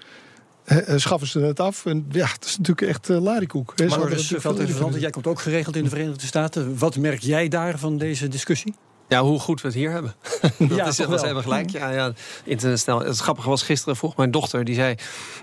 schaffen 0.96 1.28
ze 1.28 1.40
het 1.40 1.60
af. 1.60 1.86
En 1.86 2.06
ja, 2.10 2.26
dat 2.26 2.44
is 2.44 2.56
natuurlijk 2.56 2.88
echt 2.88 3.08
uh, 3.08 3.20
larikoek. 3.20 3.74
Maar 3.88 4.00
er 4.00 4.12
is 4.12 4.34
veel 4.36 4.98
Jij 4.98 5.10
komt 5.10 5.26
ook 5.26 5.40
geregeld 5.40 5.76
in 5.76 5.84
de 5.84 5.90
Verenigde 5.90 6.26
Staten. 6.26 6.78
Wat 6.78 6.96
merk 6.96 7.20
jij 7.20 7.48
daar 7.48 7.78
van 7.78 7.98
deze 7.98 8.28
discussie? 8.28 8.74
Ja, 9.10 9.22
hoe 9.22 9.40
goed 9.40 9.60
we 9.60 9.66
het 9.66 9.76
hier 9.76 9.90
hebben. 9.90 10.14
dat 10.58 10.76
ja, 10.76 10.86
is 10.86 10.98
was 10.98 11.22
even 11.22 11.42
gelijk. 11.42 11.70
Ja, 11.70 11.90
ja, 11.90 12.12
internetsnel. 12.44 13.00
Het 13.00 13.18
grappige 13.18 13.48
was 13.48 13.62
gisteren 13.62 13.96
vroeg 13.96 14.16
mijn 14.16 14.30
dochter 14.30 14.64
die 14.64 14.74
zei: 14.74 14.94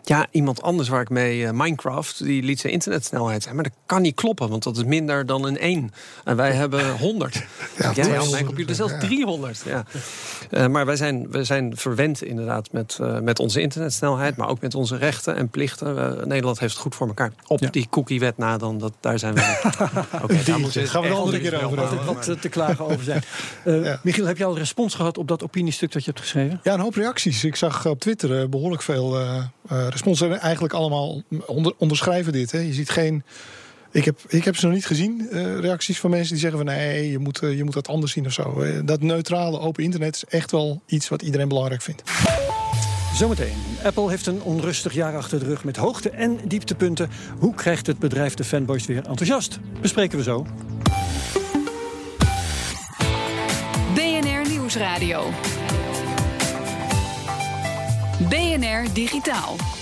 ja, 0.03 0.27
iemand 0.31 0.61
anders 0.61 0.89
waar 0.89 1.01
ik 1.01 1.09
mee 1.09 1.39
uh, 1.39 1.49
Minecraft 1.51 2.23
die 2.23 2.43
liet 2.43 2.59
zijn 2.59 2.73
internetsnelheid 2.73 3.43
zijn, 3.43 3.55
maar 3.55 3.63
dat 3.63 3.73
kan 3.85 4.01
niet 4.01 4.15
kloppen, 4.15 4.49
want 4.49 4.63
dat 4.63 4.77
is 4.77 4.83
minder 4.83 5.25
dan 5.25 5.45
een 5.45 5.57
1 5.57 5.91
en 6.23 6.35
wij 6.35 6.51
hebben 6.51 6.97
100. 6.97 7.43
Ja, 7.77 7.91
ja, 7.95 8.05
ja 8.05 8.29
mijn 8.31 8.45
computer 8.45 8.75
zelfs 8.75 8.93
300. 8.99 9.61
Ja. 9.65 9.85
Uh, 10.51 10.67
maar 10.67 10.85
wij 10.85 10.95
zijn, 10.95 11.31
wij 11.31 11.43
zijn 11.43 11.77
verwend 11.77 12.23
inderdaad 12.23 12.71
met, 12.71 12.97
uh, 13.01 13.19
met 13.19 13.39
onze 13.39 13.61
internetsnelheid, 13.61 14.37
maar 14.37 14.49
ook 14.49 14.61
met 14.61 14.75
onze 14.75 14.97
rechten 14.97 15.35
en 15.35 15.49
plichten. 15.49 16.27
Nederland 16.27 16.59
heeft 16.59 16.73
het 16.73 16.81
goed 16.81 16.95
voor 16.95 17.07
elkaar. 17.07 17.31
Op 17.47 17.71
die 17.71 17.87
cookie-wet 17.89 18.37
na 18.37 18.57
dan, 18.57 18.77
dat, 18.77 18.93
daar 18.99 19.19
zijn 19.19 19.33
we. 19.33 19.41
Oké, 20.13 20.23
okay, 20.23 20.43
daar 20.43 20.59
moeten 20.59 20.87
gaan 20.87 21.01
we 21.01 21.07
een 21.07 21.13
andere 21.13 21.39
keer 21.39 21.65
over. 21.65 22.05
Wat 22.05 22.41
te 22.41 22.49
klagen 22.49 22.85
over 22.85 23.03
zijn. 23.03 23.23
Uh, 23.65 23.93
Michiel, 24.03 24.25
heb 24.25 24.37
je 24.37 24.45
al 24.45 24.57
respons 24.57 24.95
gehad 24.95 25.17
op 25.17 25.27
dat 25.27 25.43
opiniestuk 25.43 25.91
dat 25.91 26.03
je 26.03 26.09
hebt 26.09 26.21
geschreven? 26.21 26.59
Ja, 26.63 26.73
een 26.73 26.79
hoop 26.79 26.95
reacties. 26.95 27.43
Ik 27.43 27.55
zag 27.55 27.85
op 27.85 27.99
Twitter 27.99 28.41
uh, 28.41 28.47
behoorlijk 28.47 28.81
veel 28.81 29.21
uh, 29.21 29.43
respons. 29.89 30.21
En 30.21 30.39
eigenlijk 30.39 30.73
allemaal 30.73 31.23
onder, 31.45 31.73
onderschrijven 31.77 32.33
dit. 32.33 32.51
Hè. 32.51 32.59
Je 32.59 32.73
ziet 32.73 32.89
geen... 32.89 33.23
Ik 33.91 34.05
heb, 34.05 34.19
ik 34.27 34.43
heb 34.43 34.55
ze 34.55 34.65
nog 34.65 34.75
niet 34.75 34.85
gezien, 34.85 35.27
reacties 35.61 35.99
van 35.99 36.09
mensen 36.09 36.31
die 36.31 36.39
zeggen 36.39 36.59
van 36.59 36.67
nee, 36.67 37.11
je 37.11 37.19
moet, 37.19 37.39
je 37.39 37.63
moet 37.63 37.73
dat 37.73 37.87
anders 37.87 38.11
zien 38.11 38.25
of 38.25 38.33
zo. 38.33 38.63
dat 38.85 39.01
neutrale 39.01 39.59
open 39.59 39.83
internet 39.83 40.15
is 40.15 40.25
echt 40.25 40.51
wel 40.51 40.81
iets 40.85 41.09
wat 41.09 41.21
iedereen 41.21 41.47
belangrijk 41.47 41.81
vindt. 41.81 42.03
Zometeen. 43.17 43.53
Apple 43.83 44.09
heeft 44.09 44.25
een 44.25 44.41
onrustig 44.41 44.93
jaar 44.93 45.15
achter 45.15 45.39
de 45.39 45.45
rug 45.45 45.63
met 45.63 45.75
hoogte- 45.77 46.09
en 46.09 46.39
dieptepunten. 46.47 47.09
Hoe 47.39 47.53
krijgt 47.53 47.87
het 47.87 47.99
bedrijf 47.99 48.33
de 48.33 48.43
fanboys 48.43 48.85
weer 48.85 49.05
enthousiast? 49.05 49.59
Bespreken 49.81 50.17
we 50.17 50.23
zo. 50.23 50.45
Nieuwsradio. 54.77 55.31
BNR 58.29 58.93
Digitaal. 58.93 59.76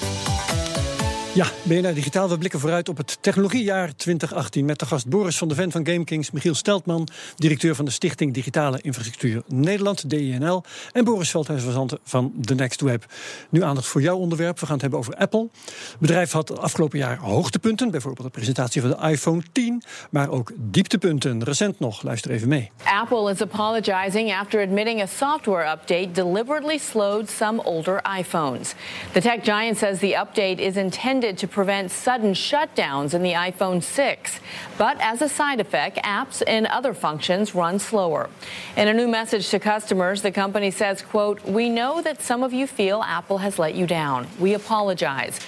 Ja, 1.36 1.46
BNR 1.63 1.94
Digitaal. 1.94 2.30
We 2.30 2.38
blikken 2.38 2.60
vooruit 2.60 2.89
op 2.89 2.98
het 2.98 3.18
technologiejaar 3.22 3.96
2018 3.96 4.65
met 4.65 4.80
de 4.80 4.86
gast 4.86 5.08
Boris 5.08 5.38
van 5.38 5.48
de 5.48 5.56
Ven 5.56 5.72
van 5.72 5.86
GameKings, 5.86 6.32
Michiel 6.32 6.56
Steltman, 6.56 7.08
directeur 7.36 7.76
van 7.76 7.86
de 7.86 7.91
Stichting 7.91 8.34
Digitale 8.34 8.80
Infrastructuur 8.82 9.43
Nederland, 9.48 10.10
DINL, 10.10 10.63
en 10.91 11.04
Boris 11.04 11.30
Veldhuis 11.30 11.63
van 12.04 12.34
The 12.41 12.56
Next 12.56 12.82
Web. 12.82 13.06
Nu 13.50 13.63
aandacht 13.63 13.88
voor 13.88 14.02
jouw 14.02 14.17
onderwerp. 14.17 14.60
We 14.60 14.65
gaan 14.65 14.74
het 14.74 14.82
hebben 14.82 15.00
over 15.00 15.15
Apple. 15.15 15.50
Het 15.65 16.00
bedrijf 16.00 16.32
had 16.32 16.60
afgelopen 16.60 17.00
jaar 17.00 17.17
hoogtepunten, 17.17 17.91
bijvoorbeeld 17.91 18.28
de 18.28 18.34
presentatie 18.34 18.82
van 18.82 18.89
de 18.89 19.10
iPhone 19.10 19.41
10, 19.52 19.84
maar 20.10 20.30
ook 20.30 20.52
dieptepunten. 20.56 21.43
Recent 21.43 21.80
nog. 21.80 22.04
Luister 22.04 22.32
even 22.32 22.48
mee. 22.48 22.71
Apple 22.84 23.32
is 23.32 23.41
apologizing 23.41 24.34
after 24.34 24.62
admitting 24.62 25.02
a 25.02 25.06
software 25.06 25.71
update 25.71 26.12
deliberately 26.12 26.78
slowed 26.78 27.30
some 27.30 27.63
older 27.63 28.02
iPhones. 28.19 28.74
The 29.12 29.21
tech 29.21 29.39
giant 29.43 29.78
says 29.78 30.00
the 30.00 30.17
update 30.17 30.62
is 30.62 30.76
intended 30.76 31.25
intended 31.26 31.38
to 31.38 31.48
prevent 31.48 31.92
sudden 31.92 32.34
shutdowns 32.34 33.14
in 33.14 33.24
the 33.24 33.34
iPhone 33.34 33.82
6. 33.82 34.40
But 34.78 34.98
as 35.00 35.22
a 35.22 35.30
side 35.30 35.60
effect, 35.60 35.98
apps 36.04 36.44
and 36.48 36.68
other 36.68 36.94
functions 36.94 37.54
run 37.56 37.80
slower. 37.80 38.30
In 38.76 38.88
a 38.88 38.94
new 38.94 39.08
message 39.08 39.50
to 39.50 39.60
customers, 39.60 40.22
the 40.22 40.32
company 40.32 40.72
says, 40.72 41.04
"We 41.46 41.70
know 41.70 42.02
that 42.02 42.22
some 42.22 42.46
of 42.46 42.52
you 42.52 42.68
feel 42.68 43.02
Apple 43.02 43.40
has 43.40 43.58
let 43.58 43.74
you 43.74 43.88
down. 43.88 44.28
We 44.40 44.56
apologize." 44.56 45.40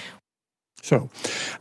Zo. 0.82 1.08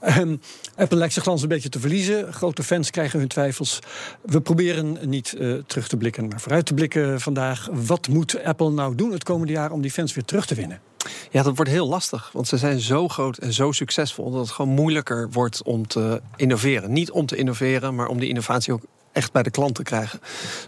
Um, 0.01 0.39
Apple 0.75 0.97
lijkt 0.97 1.13
zich 1.13 1.25
een 1.25 1.47
beetje 1.47 1.69
te 1.69 1.79
verliezen. 1.79 2.33
Grote 2.33 2.63
fans 2.63 2.89
krijgen 2.89 3.19
hun 3.19 3.27
twijfels. 3.27 3.79
We 4.21 4.41
proberen 4.41 4.97
niet 5.09 5.33
uh, 5.37 5.63
terug 5.67 5.87
te 5.87 5.97
blikken, 5.97 6.27
maar 6.27 6.39
vooruit 6.39 6.65
te 6.65 6.73
blikken 6.73 7.21
vandaag. 7.21 7.67
Wat 7.71 8.07
moet 8.07 8.43
Apple 8.43 8.71
nou 8.71 8.95
doen 8.95 9.11
het 9.11 9.23
komende 9.23 9.53
jaar 9.53 9.71
om 9.71 9.81
die 9.81 9.91
fans 9.91 10.13
weer 10.13 10.25
terug 10.25 10.45
te 10.45 10.55
winnen? 10.55 10.81
Ja, 11.31 11.43
dat 11.43 11.55
wordt 11.55 11.71
heel 11.71 11.87
lastig. 11.87 12.29
Want 12.33 12.47
ze 12.47 12.57
zijn 12.57 12.79
zo 12.79 13.07
groot 13.07 13.37
en 13.37 13.53
zo 13.53 13.71
succesvol 13.71 14.31
dat 14.31 14.41
het 14.41 14.51
gewoon 14.51 14.71
moeilijker 14.71 15.29
wordt 15.31 15.63
om 15.63 15.87
te 15.87 16.21
innoveren. 16.35 16.93
Niet 16.93 17.11
om 17.11 17.25
te 17.25 17.35
innoveren, 17.35 17.95
maar 17.95 18.07
om 18.07 18.19
die 18.19 18.29
innovatie 18.29 18.73
ook 18.73 18.83
echt 19.17 19.31
bij 19.31 19.43
de 19.43 19.51
klant 19.51 19.75
te 19.75 19.83
krijgen. 19.83 20.19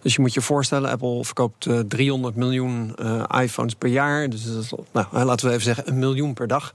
Dus 0.02 0.16
je 0.16 0.22
moet 0.22 0.34
je 0.34 0.42
voorstellen, 0.42 0.90
Apple 0.90 1.26
verkoopt 1.26 1.66
uh, 1.66 1.80
eh, 1.80 1.86
300 1.88 2.36
miljoen 2.36 2.96
uh, 3.02 3.24
iPhones 3.42 3.76
per 3.76 3.90
jaar. 3.90 4.30
Dus 4.30 4.44
dat 4.44 4.64
is, 4.64 4.74
nou, 4.92 5.08
laten 5.12 5.48
we 5.48 5.52
even 5.52 5.64
zeggen, 5.64 5.88
een 5.88 6.00
miljoen 6.00 6.34
per 6.34 6.48
dag. 6.48 6.74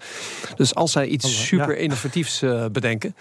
Dus 0.56 0.74
als 0.74 0.92
zij 0.92 1.06
iets 1.06 1.46
super 1.46 1.76
innovatiefs 1.76 2.42
uh, 2.42 2.64
bedenken, 2.72 3.14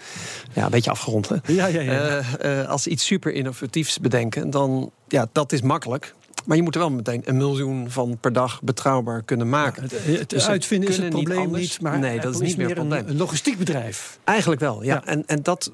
ja, 0.52 0.64
een 0.64 0.70
beetje 0.70 0.90
afgerond 0.90 1.28
hè. 1.28 1.36
Ja, 1.46 1.66
ja, 1.66 1.80
ja. 1.80 2.62
als 2.62 2.82
ze 2.82 2.90
iets 2.90 3.04
super 3.04 3.32
innovatiefs 3.32 3.98
bedenken, 3.98 4.50
dan 4.50 4.90
ja, 5.08 5.26
dat 5.32 5.52
is 5.52 5.62
makkelijk. 5.62 6.14
Maar 6.44 6.56
je 6.56 6.62
moet 6.62 6.74
er 6.74 6.80
wel 6.80 6.90
meteen 6.90 7.22
een 7.24 7.36
miljoen 7.36 7.90
van 7.90 8.18
per 8.20 8.32
dag 8.32 8.62
betrouwbaar 8.62 9.22
kunnen 9.22 9.48
maken. 9.48 9.82
het, 9.82 9.92
het 10.18 10.30
dus 10.30 10.46
uitvinden 10.46 10.88
is 10.88 10.96
het 10.96 11.08
probleem 11.08 11.46
niet, 11.46 11.56
niet 11.56 11.80
maar 11.80 11.98
nee, 11.98 12.20
dat 12.20 12.34
is 12.34 12.40
niet 12.40 12.56
meer 12.56 12.68
een 12.68 12.74
probleem. 12.74 13.08
Een 13.08 13.16
logistiek 13.16 13.58
bedrijf. 13.58 14.18
Eigenlijk 14.24 14.60
wel, 14.60 14.82
ja. 14.82 14.94
ja. 14.94 15.04
En, 15.04 15.26
en 15.26 15.42
dat 15.42 15.70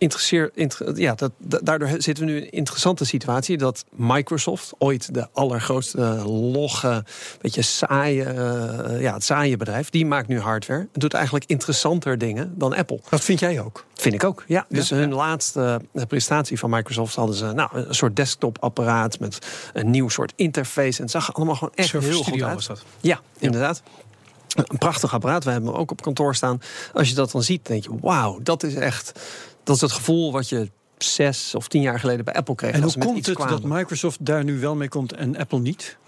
interesseert. 0.00 0.78
ja, 0.94 1.14
dat, 1.14 1.32
daardoor 1.38 1.88
zitten 1.98 2.24
we 2.24 2.30
nu 2.30 2.36
in 2.36 2.42
een 2.42 2.50
interessante 2.50 3.04
situatie 3.04 3.56
dat 3.56 3.84
Microsoft, 3.90 4.72
ooit 4.78 5.14
de 5.14 5.28
allergrootste 5.32 6.00
logge, 6.26 7.04
beetje 7.40 7.62
saaie, 7.62 8.24
uh, 8.24 9.00
ja, 9.00 9.14
het 9.14 9.24
saaie 9.24 9.56
bedrijf, 9.56 9.90
die 9.90 10.06
maakt 10.06 10.28
nu 10.28 10.40
hardware. 10.40 10.80
En 10.80 10.88
doet 10.92 11.14
eigenlijk 11.14 11.44
interessanter 11.46 12.18
dingen 12.18 12.54
dan 12.58 12.74
Apple. 12.74 13.00
Dat 13.08 13.20
vind 13.20 13.40
jij 13.40 13.60
ook? 13.60 13.84
Vind 13.94 14.14
ik 14.14 14.24
ook, 14.24 14.44
ja. 14.46 14.66
Dus 14.68 14.90
hun 14.90 15.12
laatste 15.12 15.80
uh, 15.92 16.04
presentatie 16.04 16.58
van 16.58 16.70
Microsoft 16.70 17.14
hadden 17.14 17.36
ze 17.36 17.52
nou, 17.52 17.68
een 17.72 17.94
soort 17.94 18.16
desktopapparaat 18.16 19.18
met 19.18 19.38
een 19.72 19.90
nieuw 19.90 20.08
soort 20.08 20.32
interface. 20.36 20.96
En 20.96 21.02
het 21.02 21.10
zag 21.10 21.34
allemaal 21.34 21.54
gewoon 21.54 21.74
echt 21.74 21.92
heel 21.92 22.22
goed 22.22 22.42
uit. 22.42 22.54
Was 22.54 22.66
dat. 22.66 22.84
Ja, 23.00 23.20
inderdaad. 23.38 23.82
Een 24.54 24.78
prachtig 24.78 25.14
apparaat. 25.14 25.44
We 25.44 25.50
hebben 25.50 25.70
hem 25.70 25.80
ook 25.80 25.90
op 25.90 26.02
kantoor 26.02 26.34
staan. 26.34 26.60
Als 26.92 27.08
je 27.08 27.14
dat 27.14 27.30
dan 27.30 27.42
ziet, 27.42 27.66
denk 27.66 27.84
je: 27.84 27.90
wauw, 28.00 28.38
dat 28.42 28.62
is 28.62 28.74
echt 28.74 29.12
dat 29.70 29.88
is 29.88 29.94
het 29.94 30.00
gevoel 30.00 30.32
wat 30.32 30.48
je 30.48 30.70
zes 30.98 31.54
of 31.54 31.68
tien 31.68 31.82
jaar 31.82 32.00
geleden 32.00 32.24
bij 32.24 32.34
Apple 32.34 32.54
kreeg. 32.54 32.72
En 32.72 32.82
hoe 32.82 32.98
komt 32.98 33.26
het 33.26 33.38
dat 33.38 33.62
Microsoft 33.62 34.24
daar 34.26 34.44
nu 34.44 34.60
wel 34.60 34.74
mee 34.74 34.88
komt 34.88 35.12
en 35.12 35.36
Apple 35.36 35.58
niet? 35.58 35.98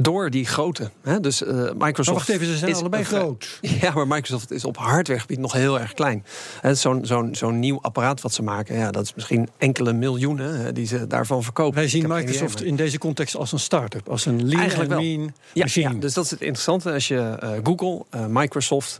Door 0.00 0.30
die 0.30 0.46
grote. 0.46 0.90
Hè? 1.02 1.20
Dus 1.20 1.42
uh, 1.42 1.48
Microsoft. 1.48 2.06
Maar 2.06 2.14
wacht 2.14 2.28
even, 2.28 2.46
ze 2.46 2.56
zijn 2.56 2.74
allebei 2.74 3.04
groot. 3.04 3.58
Ja, 3.80 3.92
maar 3.92 4.06
Microsoft 4.06 4.50
is 4.50 4.64
op 4.64 4.76
hardwaregebied 4.76 5.38
nog 5.38 5.52
heel 5.52 5.80
erg 5.80 5.94
klein. 5.94 6.24
Zo'n 6.72 7.06
zo'n 7.06 7.34
zo'n 7.34 7.58
nieuw 7.58 7.78
apparaat 7.80 8.20
wat 8.20 8.32
ze 8.32 8.42
maken, 8.42 8.76
ja, 8.76 8.90
dat 8.90 9.04
is 9.04 9.14
misschien 9.14 9.48
enkele 9.58 9.92
miljoenen 9.92 10.74
die 10.74 10.86
ze 10.86 11.06
daarvan 11.06 11.42
verkopen. 11.42 11.74
Wij 11.74 11.88
zien 11.88 12.08
Microsoft 12.08 12.62
in 12.62 12.76
deze 12.76 12.98
context 12.98 13.36
als 13.36 13.52
een 13.52 13.58
start-up, 13.58 14.08
als 14.08 14.26
een 14.26 14.48
lean 14.48 14.60
Eigenlijk 14.60 14.90
wel. 14.90 15.00
mean 15.00 15.32
ja, 15.52 15.62
machine. 15.62 15.94
Ja, 15.94 16.00
dus 16.00 16.14
dat 16.14 16.24
is 16.24 16.30
het 16.30 16.40
interessante. 16.40 16.92
Als 16.92 17.08
je 17.08 17.38
uh, 17.42 17.50
Google, 17.62 18.04
uh, 18.14 18.26
Microsoft, 18.28 18.96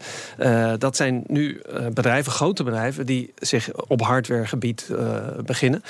dat 0.79 0.97
zijn 0.97 1.25
nu 1.27 1.61
bedrijven, 1.93 2.33
grote 2.33 2.65
bedrijven, 2.65 3.07
die 3.07 3.33
zich 3.39 3.73
op 3.75 4.03
hardwaregebied 4.03 4.91
beginnen, 5.45 5.83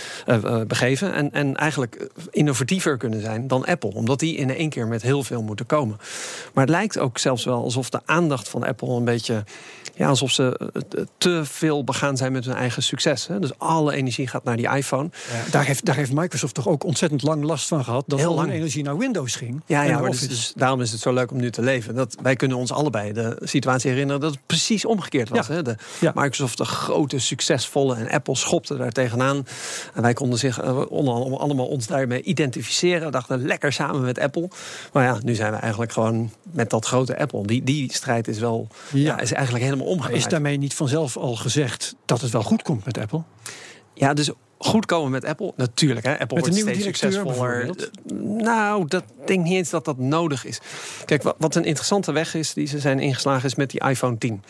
begeven. 0.66 1.14
En, 1.14 1.32
en 1.32 1.56
eigenlijk 1.56 2.08
innovatiever 2.30 2.96
kunnen 2.96 3.20
zijn 3.20 3.48
dan 3.48 3.64
Apple. 3.64 3.94
Omdat 3.94 4.18
die 4.18 4.36
in 4.36 4.54
één 4.54 4.68
keer 4.68 4.86
met 4.86 4.97
heel 5.02 5.22
veel 5.22 5.42
moeten 5.42 5.66
komen. 5.66 5.96
Maar 6.54 6.64
het 6.64 6.74
lijkt 6.74 6.98
ook 6.98 7.18
zelfs 7.18 7.44
wel 7.44 7.62
alsof 7.62 7.90
de 7.90 8.00
aandacht 8.04 8.48
van 8.48 8.64
Apple 8.64 8.88
een 8.88 9.04
beetje 9.04 9.44
ja, 9.98 10.08
alsof 10.08 10.30
ze 10.30 10.70
eh, 10.72 11.02
te 11.18 11.44
veel 11.44 11.84
begaan 11.84 12.16
zijn 12.16 12.32
met 12.32 12.44
hun 12.44 12.54
eigen 12.54 12.82
succes. 12.82 13.26
Hè? 13.26 13.38
Dus 13.38 13.58
alle 13.58 13.94
energie 13.94 14.26
gaat 14.26 14.44
naar 14.44 14.56
die 14.56 14.68
iPhone. 14.68 15.10
Daar, 15.50 15.64
heeft, 15.64 15.84
daar 15.84 15.94
heeft 15.94 16.12
Microsoft 16.12 16.54
toch 16.54 16.68
ook 16.68 16.84
ontzettend 16.84 17.22
lang 17.22 17.44
last 17.44 17.68
van 17.68 17.84
gehad. 17.84 18.04
Dat 18.06 18.18
Heel 18.18 18.28
al 18.28 18.36
hun 18.38 18.46
lang. 18.46 18.58
energie 18.58 18.82
naar 18.82 18.96
Windows 18.98 19.34
ging. 19.36 19.62
Ja, 19.66 19.82
ja 19.82 19.98
maar 19.98 20.10
dus, 20.10 20.28
dus 20.28 20.52
daarom 20.56 20.80
is 20.80 20.90
het 20.90 21.00
zo 21.00 21.12
leuk 21.12 21.30
om 21.30 21.36
nu 21.36 21.50
te 21.50 21.62
leven. 21.62 21.94
Dat, 21.94 22.16
wij 22.22 22.36
kunnen 22.36 22.56
ons 22.56 22.72
allebei 22.72 23.12
de 23.12 23.36
situatie 23.40 23.90
herinneren 23.90 24.20
dat 24.20 24.30
het 24.30 24.40
precies 24.46 24.84
omgekeerd 24.84 25.28
was. 25.28 25.46
Ja. 25.46 25.54
Hè? 25.54 25.62
De, 25.62 25.76
Ja. 26.00 26.12
Microsoft, 26.14 26.58
de 26.58 26.64
grote, 26.64 27.18
succesvolle 27.18 27.94
en 27.94 28.10
Apple 28.10 28.36
schopte 28.36 28.76
daar 28.76 28.92
tegenaan. 28.92 29.46
En 29.94 30.02
wij 30.02 30.12
konden 30.12 30.38
zich 30.38 30.60
eh, 30.60 30.90
onder 30.90 31.38
allemaal 31.38 31.66
ons 31.66 31.86
daarmee 31.86 32.22
identificeren. 32.22 33.04
We 33.04 33.10
dachten 33.10 33.46
lekker 33.46 33.72
samen 33.72 34.00
met 34.00 34.18
Apple. 34.18 34.48
Maar 34.92 35.04
ja, 35.04 35.18
nu 35.22 35.34
zijn 35.34 35.52
we 35.52 35.58
eigenlijk 35.58 35.92
gewoon 35.92 36.30
met 36.42 36.70
dat 36.70 36.86
grote 36.86 37.18
Apple. 37.18 37.46
Die, 37.46 37.62
die 37.62 37.92
strijd 37.92 38.28
is 38.28 38.38
wel 38.38 38.68
ja. 38.92 39.20
is 39.20 39.32
eigenlijk 39.32 39.64
helemaal 39.64 39.86
Is 40.10 40.26
daarmee 40.26 40.56
niet 40.56 40.74
vanzelf 40.74 41.16
al 41.16 41.36
gezegd 41.36 41.96
dat 42.04 42.20
het 42.20 42.30
wel 42.30 42.42
goed 42.42 42.62
komt 42.62 42.84
met 42.84 42.98
Apple? 42.98 43.22
Ja, 43.94 44.14
dus 44.14 44.30
goed 44.58 44.86
komen 44.86 45.10
met 45.10 45.24
Apple. 45.24 45.52
Natuurlijk, 45.56 46.06
hè. 46.06 46.18
Apple 46.18 46.36
Met 46.36 46.46
een 46.46 46.52
wordt 46.52 46.76
steeds 46.76 46.84
succesvoller. 46.84 47.62
Eh, 47.62 47.88
Nou, 48.36 48.86
dat 48.88 49.04
denk 49.26 49.44
niet 49.44 49.54
eens 49.54 49.70
dat 49.70 49.84
dat 49.84 49.98
nodig 49.98 50.44
is. 50.44 50.60
Kijk, 51.04 51.22
wat, 51.22 51.34
wat 51.38 51.54
een 51.54 51.64
interessante 51.64 52.12
weg 52.12 52.34
is 52.34 52.52
die 52.54 52.66
ze 52.66 52.78
zijn 52.78 52.98
ingeslagen 52.98 53.44
is 53.44 53.54
met 53.54 53.70
die 53.70 53.88
iPhone 53.88 54.18
10. 54.18 54.42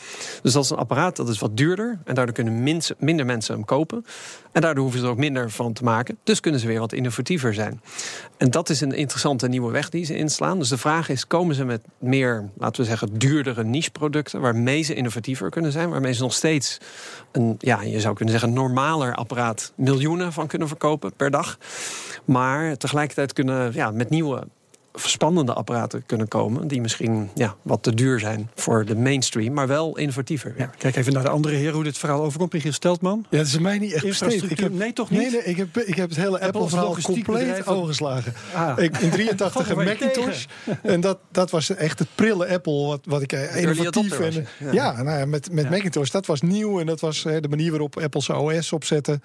Dus 0.42 0.53
dat 0.53 0.64
is 0.64 0.71
een 0.71 0.77
apparaat 0.77 1.16
dat 1.16 1.29
is 1.29 1.38
wat 1.38 1.57
duurder 1.57 1.99
en 2.05 2.14
daardoor 2.14 2.35
kunnen 2.35 2.62
minder 2.99 3.27
mensen 3.27 3.55
hem 3.55 3.64
kopen. 3.64 4.05
En 4.53 4.61
daardoor 4.61 4.83
hoeven 4.83 5.01
ze 5.01 5.07
er 5.07 5.12
ook 5.12 5.18
minder 5.18 5.51
van 5.51 5.73
te 5.73 5.85
maken. 5.85 6.18
Dus 6.25 6.40
kunnen 6.40 6.61
ze 6.61 6.66
weer 6.66 6.81
wat 6.81 6.92
innovatiever 6.92 7.55
zijn. 7.55 7.81
En 8.37 8.51
dat 8.51 8.68
is 8.68 8.81
een 8.81 8.92
interessante 8.92 9.49
nieuwe 9.49 9.71
weg 9.71 9.88
die 9.88 10.05
ze 10.05 10.16
inslaan. 10.16 10.59
Dus 10.59 10.68
de 10.68 10.79
vraag 10.79 11.09
is, 11.09 11.27
komen 11.27 11.55
ze 11.55 11.64
met 11.64 11.81
meer, 11.99 12.51
laten 12.57 12.81
we 12.83 12.88
zeggen, 12.88 13.18
duurdere 13.18 13.64
niche-producten... 13.64 14.40
waarmee 14.40 14.83
ze 14.83 14.94
innovatiever 14.94 15.51
kunnen 15.51 15.73
zijn, 15.73 15.90
waarmee 15.90 16.12
ze 16.12 16.23
nog 16.23 16.33
steeds 16.33 16.79
een, 17.33 17.55
ja, 17.59 17.83
je 17.83 18.01
zou 18.01 18.14
kunnen 18.14 18.35
zeggen, 18.35 18.53
normaler 18.53 19.14
apparaat 19.14 19.73
miljoenen 19.98 20.32
van 20.32 20.46
kunnen 20.46 20.68
verkopen 20.68 21.12
per 21.12 21.30
dag. 21.30 21.58
Maar 22.24 22.76
tegelijkertijd 22.76 23.32
kunnen 23.32 23.72
ja, 23.74 23.90
met 23.90 24.11
nieuwe 24.11 24.46
spannende 25.00 25.52
apparaten 25.52 26.02
kunnen 26.06 26.28
komen. 26.28 26.68
Die 26.68 26.80
misschien 26.80 27.30
ja, 27.34 27.54
wat 27.62 27.82
te 27.82 27.94
duur 27.94 28.18
zijn 28.18 28.50
voor 28.54 28.84
de 28.84 28.96
mainstream, 28.96 29.52
maar 29.52 29.66
wel 29.66 29.98
innovatiever. 29.98 30.54
Ja, 30.56 30.70
kijk 30.78 30.96
even 30.96 31.12
naar 31.12 31.22
de 31.22 31.28
andere 31.28 31.54
heer 31.54 31.72
hoe 31.72 31.84
dit 31.84 31.98
verhaal 31.98 32.22
overkomt. 32.22 32.52
Michiel 32.52 32.72
Steltman. 32.72 33.26
Ja, 33.30 33.38
dat 33.38 33.46
is 33.46 33.58
mij 33.58 33.78
niet 33.78 33.92
echt. 33.92 34.22
Ik 34.50 34.58
heb, 34.58 34.72
nee, 34.72 34.92
toch 34.92 35.11
niet? 35.11 35.20
Nee, 35.20 35.30
nee 35.30 35.42
ik, 35.42 35.56
heb, 35.56 35.78
ik 35.78 35.94
heb 35.94 36.08
het 36.08 36.18
hele 36.18 36.40
Apple-verhaal 36.40 36.96
compleet 37.02 37.66
overgeslagen. 37.66 38.34
Ah. 38.54 38.78
Ik, 38.78 38.98
in 38.98 39.11
83 39.11 39.52
Valt 39.52 39.68
er 39.68 39.78
een 39.78 39.84
Macintosh. 39.84 40.44
En 40.82 41.00
dat, 41.00 41.18
dat 41.30 41.50
was 41.50 41.74
echt 41.74 41.98
het 41.98 42.08
prille 42.14 42.48
Apple, 42.48 42.87
wat, 42.87 43.00
wat 43.04 43.22
ik 43.22 43.32
eh, 43.32 43.56
innovatief 43.56 44.20
en. 44.20 44.46
Ja. 44.58 44.72
Ja, 44.72 45.02
nou 45.02 45.18
ja, 45.18 45.26
met, 45.26 45.52
met 45.52 45.70
Macintosh, 45.70 46.11
dat 46.11 46.26
was 46.26 46.40
nieuw. 46.40 46.80
En 46.80 46.87
dat 46.87 47.00
was 47.00 47.24
eh, 47.24 47.37
de 47.40 47.48
manier 47.48 47.70
waarop 47.70 47.98
Apple 47.98 48.22
zijn 48.22 48.38
OS 48.38 48.72
opzette. 48.72 49.20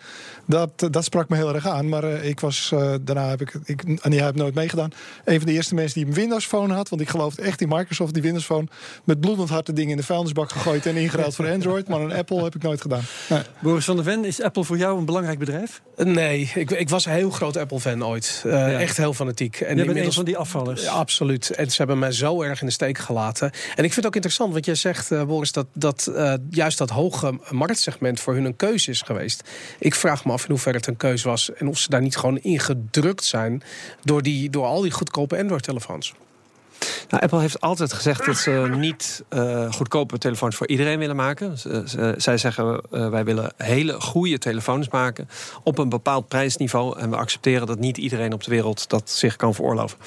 Dat, 0.45 0.87
dat 0.91 1.03
sprak 1.03 1.29
me 1.29 1.35
heel 1.35 1.55
erg 1.55 1.67
aan. 1.67 1.89
Maar 1.89 2.03
eh, 2.03 2.29
ik 2.29 2.39
was, 2.39 2.71
eh, 2.73 2.93
daarna 3.01 3.29
heb 3.29 3.41
ik, 3.41 3.53
ik, 3.63 3.83
en 4.01 4.11
die 4.11 4.21
heb 4.21 4.35
nooit 4.35 4.53
meegedaan. 4.53 4.91
Een 5.25 5.37
van 5.37 5.47
de 5.47 5.53
eerste 5.53 5.62
mensen 5.71 5.99
die 5.99 6.07
een 6.09 6.13
Windows 6.15 6.45
Phone 6.45 6.73
had. 6.73 6.89
Want 6.89 7.01
ik 7.01 7.09
geloofde 7.09 7.41
echt 7.41 7.61
in 7.61 7.67
Microsoft, 7.69 8.13
die 8.13 8.21
Windows 8.23 8.45
Phone. 8.45 8.67
Met 9.03 9.19
bloedend 9.19 9.49
hart 9.49 9.65
de 9.65 9.73
dingen 9.73 9.91
in 9.91 9.97
de 9.97 10.03
vuilnisbak 10.03 10.51
gegooid 10.51 10.85
en 10.85 10.95
ingeruild 10.95 11.35
voor 11.35 11.49
Android. 11.51 11.87
Maar 11.87 12.01
een 12.01 12.13
Apple 12.13 12.43
heb 12.43 12.55
ik 12.55 12.61
nooit 12.63 12.81
gedaan. 12.81 13.01
Nee. 13.29 13.41
Boris 13.61 13.85
van 13.85 13.95
der 13.95 14.05
Ven, 14.05 14.25
is 14.25 14.41
Apple 14.41 14.63
voor 14.63 14.77
jou 14.77 14.97
een 14.97 15.05
belangrijk 15.05 15.39
bedrijf? 15.39 15.81
Nee, 15.97 16.51
ik, 16.55 16.71
ik 16.71 16.89
was 16.89 17.05
een 17.05 17.11
heel 17.11 17.29
groot 17.29 17.57
Apple-fan 17.57 18.05
ooit. 18.05 18.43
Eh, 18.45 18.81
Echt 18.81 18.97
heel 18.97 19.13
fanatiek. 19.13 19.53
En 19.55 19.59
Jij 19.59 19.67
bent 19.67 19.79
een 19.79 19.87
inmiddels- 19.87 20.15
van 20.15 20.25
die 20.25 20.37
afvallers. 20.37 20.83
Ja, 20.83 20.91
absoluut. 20.91 21.49
En 21.49 21.69
ze 21.71 21.77
hebben 21.77 21.99
mij 21.99 22.11
zo 22.11 22.41
erg 22.41 22.59
in 22.61 22.65
de 22.67 22.73
steek 22.73 22.97
gelaten. 22.97 23.51
En 23.51 23.83
ik 23.83 23.93
vind 23.93 23.95
het 23.95 24.05
ook 24.05 24.15
interessant 24.15 24.53
wat 24.53 24.65
jij 24.65 24.75
zegt, 24.75 25.11
eh, 25.11 25.23
Boris, 25.23 25.51
dat, 25.51 25.67
dat 25.73 26.07
eh, 26.15 26.33
juist 26.49 26.77
dat 26.77 26.89
hoge 26.89 27.39
marktsegment 27.49 28.19
voor 28.19 28.33
hun 28.33 28.45
een 28.45 28.55
keuze 28.55 28.91
is 28.91 29.01
geweest. 29.01 29.49
Ik 29.79 29.95
vraag 29.95 30.25
me 30.25 30.31
af 30.31 30.43
in 30.43 30.49
hoeverre 30.49 30.77
het 30.77 30.87
een 30.87 30.97
keuze 30.97 31.27
was 31.27 31.53
en 31.53 31.67
of 31.67 31.77
ze 31.77 31.89
daar 31.89 32.01
niet 32.01 32.15
gewoon 32.17 32.37
ingedrukt 32.37 33.23
zijn 33.23 33.63
door, 34.03 34.21
die, 34.21 34.49
door 34.49 34.65
al 34.65 34.81
die 34.81 34.91
goedkope 34.91 35.35
Android-telefoons. 35.43 36.13
Nou, 37.09 37.23
Apple 37.23 37.39
heeft 37.39 37.61
altijd 37.61 37.93
gezegd 37.93 38.25
dat 38.25 38.37
ze 38.37 38.69
niet 38.77 39.23
eh, 39.29 39.71
goedkope 39.71 40.17
telefoons 40.17 40.55
voor 40.55 40.67
iedereen 40.67 40.99
willen 40.99 41.15
maken. 41.15 41.57
Zij 42.17 42.37
zeggen 42.37 42.81
eh, 42.91 43.09
wij 43.09 43.25
willen 43.25 43.53
hele 43.57 44.01
goede 44.01 44.37
telefoons 44.37 44.89
maken 44.89 45.29
op 45.63 45.77
een 45.77 45.89
bepaald 45.89 46.27
prijsniveau. 46.27 46.99
En 46.99 47.09
we 47.09 47.15
accepteren 47.15 47.67
dat 47.67 47.79
niet 47.79 47.97
iedereen 47.97 48.33
op 48.33 48.43
de 48.43 48.51
wereld 48.51 48.89
dat 48.89 49.09
zich 49.09 49.35
kan 49.35 49.53
veroorloven. 49.53 49.97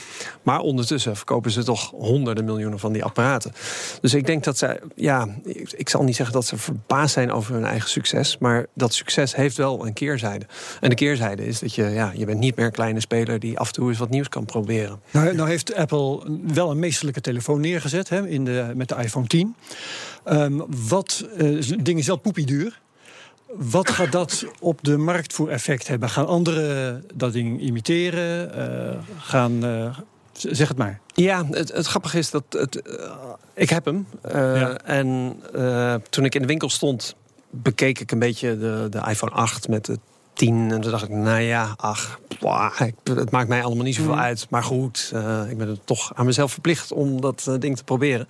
Maar 0.43 0.61
ondertussen 0.61 1.17
verkopen 1.17 1.51
ze 1.51 1.65
toch 1.65 1.91
honderden 1.91 2.45
miljoenen 2.45 2.79
van 2.79 2.93
die 2.93 3.05
apparaten. 3.05 3.53
Dus 4.01 4.15
ik 4.15 4.27
denk 4.27 4.45
dat 4.45 4.59
zij, 4.59 4.81
ja, 4.95 5.29
ik, 5.45 5.73
ik 5.73 5.89
zal 5.89 6.03
niet 6.03 6.17
zeggen 6.17 6.35
dat 6.35 6.47
ze 6.47 6.57
verbaasd 6.57 7.15
zijn 7.15 7.33
over 7.33 7.55
hun 7.55 7.65
eigen 7.65 7.89
succes. 7.91 8.39
Maar 8.39 8.67
dat 8.75 8.95
succes 8.95 9.35
heeft 9.35 9.57
wel 9.57 9.87
een 9.87 9.93
keerzijde. 9.93 10.47
En 10.81 10.89
de 10.89 10.95
keerzijde 10.95 11.47
is 11.47 11.59
dat 11.59 11.75
je, 11.75 11.85
ja, 11.85 12.13
je 12.15 12.25
bent 12.25 12.39
niet 12.39 12.57
meer 12.57 12.67
een 12.67 12.73
kleine 12.73 13.01
speler 13.01 13.39
die 13.39 13.59
af 13.59 13.67
en 13.67 13.73
toe 13.73 13.89
eens 13.89 13.99
wat 13.99 14.11
nieuws 14.11 14.29
kan 14.29 14.45
proberen. 14.45 15.01
Nou, 15.11 15.35
nou 15.35 15.49
heeft 15.49 15.75
Apple 15.75 16.23
wel 16.57 16.71
een 16.71 16.79
meesterlijke 16.79 17.21
telefoon 17.21 17.61
neergezet 17.61 18.09
hè, 18.09 18.27
in 18.29 18.45
de, 18.45 18.73
met 18.75 18.89
de 18.89 18.95
iPhone 18.97 19.27
10. 19.27 19.55
Ehm, 20.25 20.61
wat, 20.89 21.25
eh, 21.37 21.63
ding 21.83 21.99
is 21.99 22.07
wel 22.07 22.17
poepieduur. 22.17 22.81
Wat 23.55 23.91
gaat 23.91 24.13
dat 24.13 24.45
op 24.61 24.79
de 24.83 24.97
markt 24.97 25.33
voor 25.33 25.49
effect 25.49 25.89
hebben? 25.89 26.09
Gaan 26.11 26.27
anderen 26.27 27.05
dat 27.15 27.33
ding 27.33 27.61
imiteren? 27.61 28.55
Eh, 28.55 28.99
gaan, 29.19 29.65
eh, 29.65 29.97
z- 30.33 30.45
zeg 30.45 30.69
het 30.69 30.77
maar. 30.77 31.01
Ja, 31.15 31.47
het, 31.51 31.73
het 31.73 31.87
grappige 31.87 32.19
is 32.19 32.31
dat 32.31 32.45
het, 32.49 32.83
eh, 32.83 33.11
ik 33.55 33.71
heb 33.71 33.85
hem. 33.85 34.07
Eh, 34.23 34.33
Ja. 34.61 34.79
En 34.79 35.37
eh, 35.55 35.95
toen 36.11 36.25
ik 36.25 36.35
in 36.35 36.41
de 36.41 36.47
winkel 36.47 36.69
stond, 36.71 37.15
bekeek 37.51 38.01
ik 38.01 38.13
een 38.13 38.19
beetje 38.19 38.59
de, 38.59 38.87
de 38.91 39.03
iPhone 39.09 39.33
8 39.33 39.69
met 39.69 39.85
de 39.85 39.99
10. 40.33 40.71
En 40.73 40.81
toen 40.81 40.91
dacht 40.91 41.03
ik, 41.05 41.09
nou 41.11 41.41
ja, 41.41 41.75
ach, 41.77 42.21
het 43.05 43.31
maakt 43.31 43.49
mij 43.49 43.63
allemaal 43.65 43.85
niet 43.85 43.95
zoveel 43.95 44.13
Mhm. 44.13 44.21
uit. 44.23 44.47
Maar 44.51 44.63
goed, 44.63 45.11
eh, 45.15 45.43
ik 45.51 45.59
ben 45.59 45.69
er 45.69 45.85
toch 45.85 46.13
aan 46.15 46.27
mezelf 46.27 46.53
verplicht 46.53 46.93
om 46.93 47.21
dat 47.21 47.45
eh, 47.49 47.55
ding 47.59 47.77
te 47.77 47.85
proberen. 47.85 48.29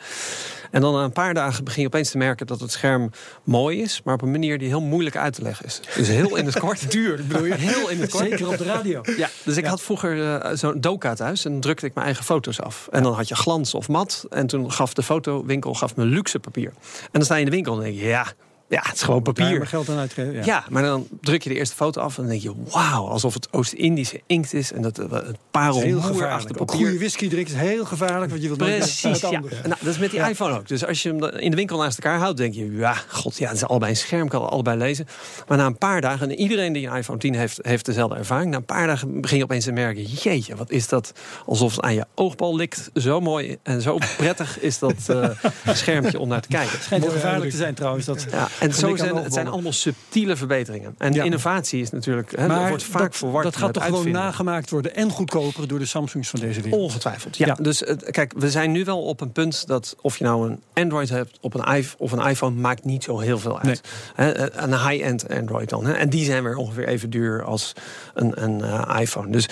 En 0.71 0.81
dan 0.81 0.95
na 0.95 1.05
een 1.05 1.13
paar 1.13 1.35
dagen 1.35 1.65
begin 1.65 1.81
je 1.81 1.87
opeens 1.87 2.11
te 2.11 2.19
merken 2.19 2.47
dat 2.47 2.61
het 2.61 2.73
scherm 2.73 3.11
mooi 3.45 3.83
is, 3.83 4.01
maar 4.05 4.15
op 4.15 4.23
een 4.23 4.31
manier 4.31 4.59
die 4.59 4.69
heel 4.69 4.81
moeilijk 4.81 5.17
uit 5.17 5.35
te 5.35 5.43
leggen 5.43 5.67
is. 5.67 5.81
Dus 5.97 6.09
heel 6.09 6.37
in 6.37 6.47
het 6.47 6.59
kort. 6.59 6.91
Duur, 6.93 7.21
bedoel 7.27 7.45
je? 7.45 7.55
Heel 7.55 7.89
in 7.89 8.01
het 8.01 8.11
kort. 8.11 8.29
Zeker 8.29 8.49
op 8.49 8.59
de 8.59 8.65
radio. 8.65 9.01
Ja, 9.17 9.29
dus 9.45 9.57
ik 9.57 9.65
had 9.65 9.83
vroeger 9.83 10.35
eh, 10.41 10.57
zo'n 10.57 10.81
doka 10.81 11.15
thuis 11.15 11.45
en 11.45 11.51
dan 11.53 11.61
drukte 11.61 11.87
ik 11.87 11.95
mijn 11.95 12.07
eigen 12.07 12.25
foto's 12.25 12.61
af. 12.61 12.89
En 12.91 13.03
dan 13.03 13.13
had 13.15 13.29
je 13.29 13.35
glans 13.35 13.75
of 13.75 13.89
mat. 13.89 14.27
En 14.31 14.47
toen 14.47 14.73
gaf 14.73 14.95
de 14.95 15.03
fotowinkel 15.03 15.75
gaf 15.75 15.97
me 15.97 16.05
luxe 16.05 16.39
papier. 16.39 16.69
En 17.03 17.09
dan 17.13 17.23
sta 17.25 17.35
je 17.35 17.41
in 17.41 17.47
de 17.47 17.53
winkel 17.55 17.77
en 17.77 17.81
denk 17.83 17.95
je, 17.95 18.05
ja, 18.07 18.27
ja 18.69 18.81
het 18.85 18.95
is 18.95 19.03
gewoon 19.03 19.23
Daar 19.23 19.33
papier. 19.35 19.59
maar 19.59 19.67
geld 19.67 19.89
aan 19.89 19.99
uitgeven. 19.99 20.33
Ja. 20.33 20.45
Ja. 20.45 20.65
maar 20.71 20.83
dan 20.83 21.07
druk 21.21 21.43
je 21.43 21.49
de 21.49 21.55
eerste 21.55 21.75
foto 21.75 22.01
af 22.01 22.17
en 22.17 22.23
dan 22.23 22.31
denk 22.31 22.43
je, 22.43 22.53
wauw, 22.71 23.07
alsof 23.07 23.35
het 23.35 23.53
Oost-Indische 23.53 24.21
inkt 24.27 24.53
is 24.55 24.73
en 24.73 24.83
dat 24.83 24.99
eh, 24.99 25.11
het 25.11 25.37
Dat 25.51 25.77
is 25.77 25.83
heel 25.83 26.01
gevaarlijk. 26.01 26.57
Papier. 26.57 26.77
goede 26.77 26.99
whisky 26.99 27.29
drinken 27.29 27.55
is 27.55 27.61
heel 27.61 27.85
gevaarlijk. 27.85 28.31
Want 28.31 28.43
je 28.43 28.47
wilt 28.49 28.59
Precies, 28.61 29.03
het 29.03 29.21
ja. 29.21 29.29
andere. 29.37 29.55
Nou, 29.55 29.75
dat 29.81 29.93
is 29.93 29.99
met 29.99 30.11
die 30.11 30.19
Ja. 30.21 30.29
iPhone 30.29 30.59
ook. 30.59 30.69
Dus 30.69 30.87
als 30.87 31.03
je 31.03 31.09
hem 31.15 31.25
in 31.25 31.51
de 31.51 31.57
winkel 31.57 31.79
naast 31.79 31.99
elkaar 31.99 32.19
houdt, 32.19 32.37
denk 32.37 32.55
je, 32.55 32.73
ja, 32.77 32.95
god, 33.09 33.39
ja, 33.39 33.47
het 33.49 33.57
is 33.57 33.65
allebei 33.65 33.91
een 33.91 33.97
scherm, 33.97 34.29
kan 34.29 34.43
het 34.43 34.51
allebei 34.51 34.77
lezen. 34.79 35.07
Maar 35.49 35.59
na 35.59 35.67
een 35.67 35.79
paar 35.79 36.01
dagen, 36.01 36.31
en 36.31 36.37
iedereen 36.39 36.73
die 36.73 36.87
een 36.87 36.97
iPhone 36.97 37.19
10 37.19 37.35
heeft, 37.35 37.59
heeft 37.63 37.85
dezelfde 37.85 38.17
ervaring. 38.17 38.51
Na 38.51 38.57
een 38.57 38.65
paar 38.65 38.87
dagen 38.87 39.21
begin 39.21 39.37
je 39.39 39.43
opeens 39.45 39.65
te 39.65 39.73
merken, 39.73 40.03
jeetje, 40.03 40.57
wat 40.57 40.71
is 40.71 40.89
dat? 40.89 41.13
Alsof 41.47 41.75
het 41.77 41.81
aan 41.85 41.95
je 41.95 42.07
oogbal 42.15 42.57
likt. 42.57 42.91
Zo 42.95 43.21
mooi 43.21 43.57
en 43.63 43.83
zo 43.83 43.99
prettig 44.17 44.61
is 44.61 44.79
dat 44.79 44.95
eh, 45.07 45.29
schermpje 45.77 46.19
om 46.19 46.29
naar 46.29 46.41
te 46.41 46.49
kijken. 46.49 46.79
Schijnt 46.83 47.05
heel 47.05 47.13
gevaarlijk 47.13 47.51
te 47.51 47.57
zijn 47.57 47.75
trouwens. 47.75 48.05
Dat 48.07 48.27
Ja, 48.31 48.49
en 48.61 48.75
zo 48.75 48.97
zijn, 48.97 49.17
het 49.17 49.33
zijn 49.33 49.49
allemaal 49.49 49.73
subtiele 49.73 50.37
verbeteringen. 50.37 50.95
En 50.99 51.13
Ja. 51.13 51.25
innovatie 51.25 51.81
is 51.81 51.91
natuurlijk, 51.91 52.37
hè, 52.37 52.49
dat 52.49 52.69
wordt 52.69 52.83
vaak 52.83 53.03
dat, 53.03 53.17
verward 53.17 53.45
dat 53.45 53.57
gaat 53.57 53.73
toch 53.73 53.83
gewoon 53.83 53.99
uitvinden. 53.99 54.23
nagemaakt 54.23 54.71
worden 54.71 54.95
en 54.95 55.11
goedkoper 55.11 55.69
door 55.69 55.79
de 55.79 55.87
Samsungs 55.87 56.29
van 56.29 56.41
deze 56.41 56.61
wereld. 56.61 56.83
Ongetwijfeld, 56.83 57.37
ja. 57.37 57.47
Ja. 57.47 57.55
Dus 57.55 57.85
eh, 57.85 57.97
kijk, 58.11 58.33
we 58.37 58.51
zijn 58.51 58.73
nu 58.73 58.85
wel 58.85 59.03
op 59.03 59.21
een 59.21 59.33
punt 59.33 59.67
dat 59.67 59.97
of 60.01 60.19
je 60.19 60.25
nou 60.25 60.51
een 60.51 60.61
Android 60.75 61.09
hebt 61.09 61.39
op 61.41 61.55
een 61.55 61.75
iPhone 61.75 62.05
of 62.05 62.13
een 62.13 62.27
iPhone 62.27 62.61
maakt 62.61 62.85
niet 62.85 63.05
zo 63.05 63.19
heel 63.19 63.39
veel 63.39 63.61
uit. 63.61 63.81
Eh, 64.17 64.29
een 64.53 64.89
high-end 64.89 65.29
Android 65.29 65.69
dan. 65.69 65.87
Hè. 65.87 65.93
En 65.93 66.09
die 66.11 66.25
zijn 66.25 66.43
weer 66.43 66.57
ongeveer 66.57 66.89
even 66.89 67.11
duur 67.11 67.45
als 67.45 67.73
een, 68.15 68.43
een 68.43 68.63
eh, 68.63 69.01
iPhone. 69.01 69.31
Dus 69.31 69.49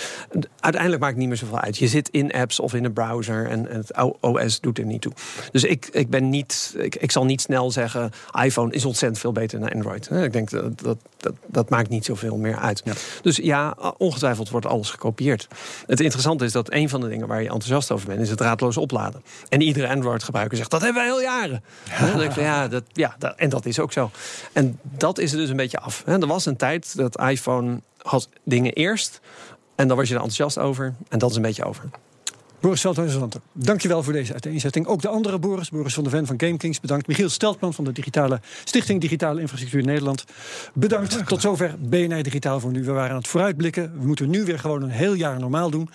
uiteindelijk 0.59 1.01
maakt 1.01 1.13
het 1.13 1.19
niet 1.21 1.27
meer 1.27 1.37
zoveel 1.37 1.59
uit. 1.59 1.77
Je 1.77 1.87
zit 1.87 2.09
in 2.09 2.31
apps 2.31 2.59
of 2.59 2.73
in 2.73 2.85
een 2.85 2.93
browser 2.93 3.49
en, 3.49 3.69
en 3.69 3.77
het 3.77 3.91
OS 4.21 4.59
doet 4.59 4.77
er 4.77 4.85
niet 4.85 5.01
toe. 5.01 5.11
Dus 5.51 5.63
ik, 5.63 5.87
ik 5.91 6.09
ben 6.09 6.29
niet, 6.29 6.75
ik, 6.77 6.95
ik 6.95 7.11
zal 7.11 7.25
niet 7.25 7.41
snel 7.41 7.71
zeggen 7.71 8.11
iPhone 8.43 8.73
is 8.73 8.85
ontzettend 8.95 9.21
veel 9.21 9.31
beter 9.31 9.59
dan 9.59 9.69
Android. 9.69 10.11
Ik 10.11 10.33
denk 10.33 10.49
dat 10.49 10.79
dat, 10.79 10.97
dat 11.17 11.33
dat 11.45 11.69
maakt 11.69 11.89
niet 11.89 12.05
zoveel 12.05 12.37
meer 12.37 12.57
uit. 12.57 12.83
Dus 13.21 13.35
ja, 13.35 13.77
ongetwijfeld 13.97 14.49
wordt 14.49 14.65
alles 14.65 14.89
gekopieerd. 14.89 15.47
Het 15.87 15.99
interessante 15.99 16.45
is 16.45 16.51
dat 16.51 16.73
een 16.73 16.89
van 16.89 17.01
de 17.01 17.07
dingen 17.07 17.27
waar 17.27 17.41
je 17.41 17.49
enthousiast 17.49 17.91
over 17.91 18.07
bent, 18.07 18.19
is 18.19 18.29
het 18.29 18.37
draadloos 18.37 18.77
opladen. 18.77 19.23
En 19.49 19.61
iedere 19.61 19.87
Android-gebruiker 19.87 20.57
zegt 20.57 20.71
dat 20.71 20.81
hebben 20.81 21.01
wij 21.01 21.11
al 21.11 21.21
jaren. 21.21 21.63
En 21.89 22.07
dan 22.07 22.17
denk 22.17 22.29
ik 22.29 22.35
van, 22.35 22.43
ja, 22.43 22.67
dat, 22.67 22.83
ja 22.93 23.15
dat, 23.19 23.35
en 23.35 23.49
dat 23.49 23.65
is 23.65 23.79
ook 23.79 23.93
zo. 23.93 24.11
En 24.53 24.79
dat 24.81 25.17
is 25.17 25.31
er 25.31 25.37
dus 25.37 25.49
een 25.49 25.55
beetje 25.55 25.79
af. 25.79 26.03
Er 26.05 26.27
was 26.27 26.45
een 26.45 26.55
tijd 26.55 26.97
dat 26.97 27.21
iPhone 27.21 27.79
had 28.01 28.29
dingen 28.43 28.73
eerst. 28.73 29.19
En 29.75 29.87
dan 29.87 29.97
was 29.97 30.07
je 30.07 30.13
er 30.13 30.21
enthousiast 30.21 30.57
over. 30.57 30.93
En 31.09 31.19
dat 31.19 31.29
is 31.29 31.35
een 31.35 31.41
beetje 31.41 31.65
over. 31.65 31.89
Boris 32.65 32.81
Veldhuizen, 32.81 33.29
dankjewel 33.53 34.03
voor 34.03 34.13
deze 34.13 34.31
uiteenzetting. 34.31 34.87
Ook 34.87 35.01
de 35.01 35.07
andere 35.07 35.39
Boris, 35.39 35.69
Boris 35.69 35.93
van 35.93 36.03
der 36.03 36.11
Ven 36.11 36.25
van 36.25 36.39
GameKings, 36.39 36.79
bedankt. 36.79 37.07
Michiel 37.07 37.29
Steltman 37.29 37.73
van 37.73 37.83
de 37.83 37.91
digitale 37.91 38.39
Stichting 38.63 39.01
Digitale 39.01 39.41
Infrastructuur 39.41 39.83
Nederland. 39.83 40.23
Bedankt. 40.73 41.27
Tot 41.27 41.41
zover 41.41 41.75
BNR 41.79 42.23
Digitaal 42.23 42.59
voor 42.59 42.71
nu. 42.71 42.83
We 42.83 42.91
waren 42.91 43.09
aan 43.09 43.17
het 43.17 43.27
vooruitblikken. 43.27 43.99
We 43.99 44.07
moeten 44.07 44.29
nu 44.29 44.45
weer 44.45 44.59
gewoon 44.59 44.81
een 44.81 44.89
heel 44.89 45.13
jaar 45.13 45.39
normaal 45.39 45.69
doen. 45.69 45.89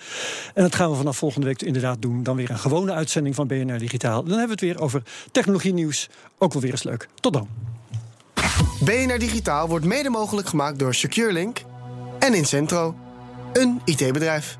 En 0.53 0.63
dat 0.63 0.75
gaan 0.75 0.89
we 0.89 0.95
vanaf 0.95 1.17
volgende 1.17 1.47
week 1.47 1.61
inderdaad 1.61 2.01
doen. 2.01 2.23
Dan 2.23 2.35
weer 2.35 2.49
een 2.49 2.59
gewone 2.59 2.93
uitzending 2.93 3.35
van 3.35 3.47
BNR 3.47 3.77
Digitaal. 3.77 4.23
Dan 4.23 4.37
hebben 4.37 4.57
we 4.57 4.65
het 4.65 4.75
weer 4.75 4.81
over 4.81 5.03
technologie 5.31 5.73
nieuws. 5.73 6.09
Ook 6.37 6.53
wel 6.53 6.61
weer 6.61 6.71
eens 6.71 6.83
leuk. 6.83 7.07
Tot 7.19 7.33
dan. 7.33 7.47
BNR 8.83 9.19
Digitaal 9.19 9.67
wordt 9.67 9.85
mede 9.85 10.09
mogelijk 10.09 10.47
gemaakt 10.47 10.79
door 10.79 10.93
SecureLink 10.93 11.61
en 12.19 12.33
Incentro, 12.33 12.95
een 13.53 13.81
IT-bedrijf. 13.85 14.59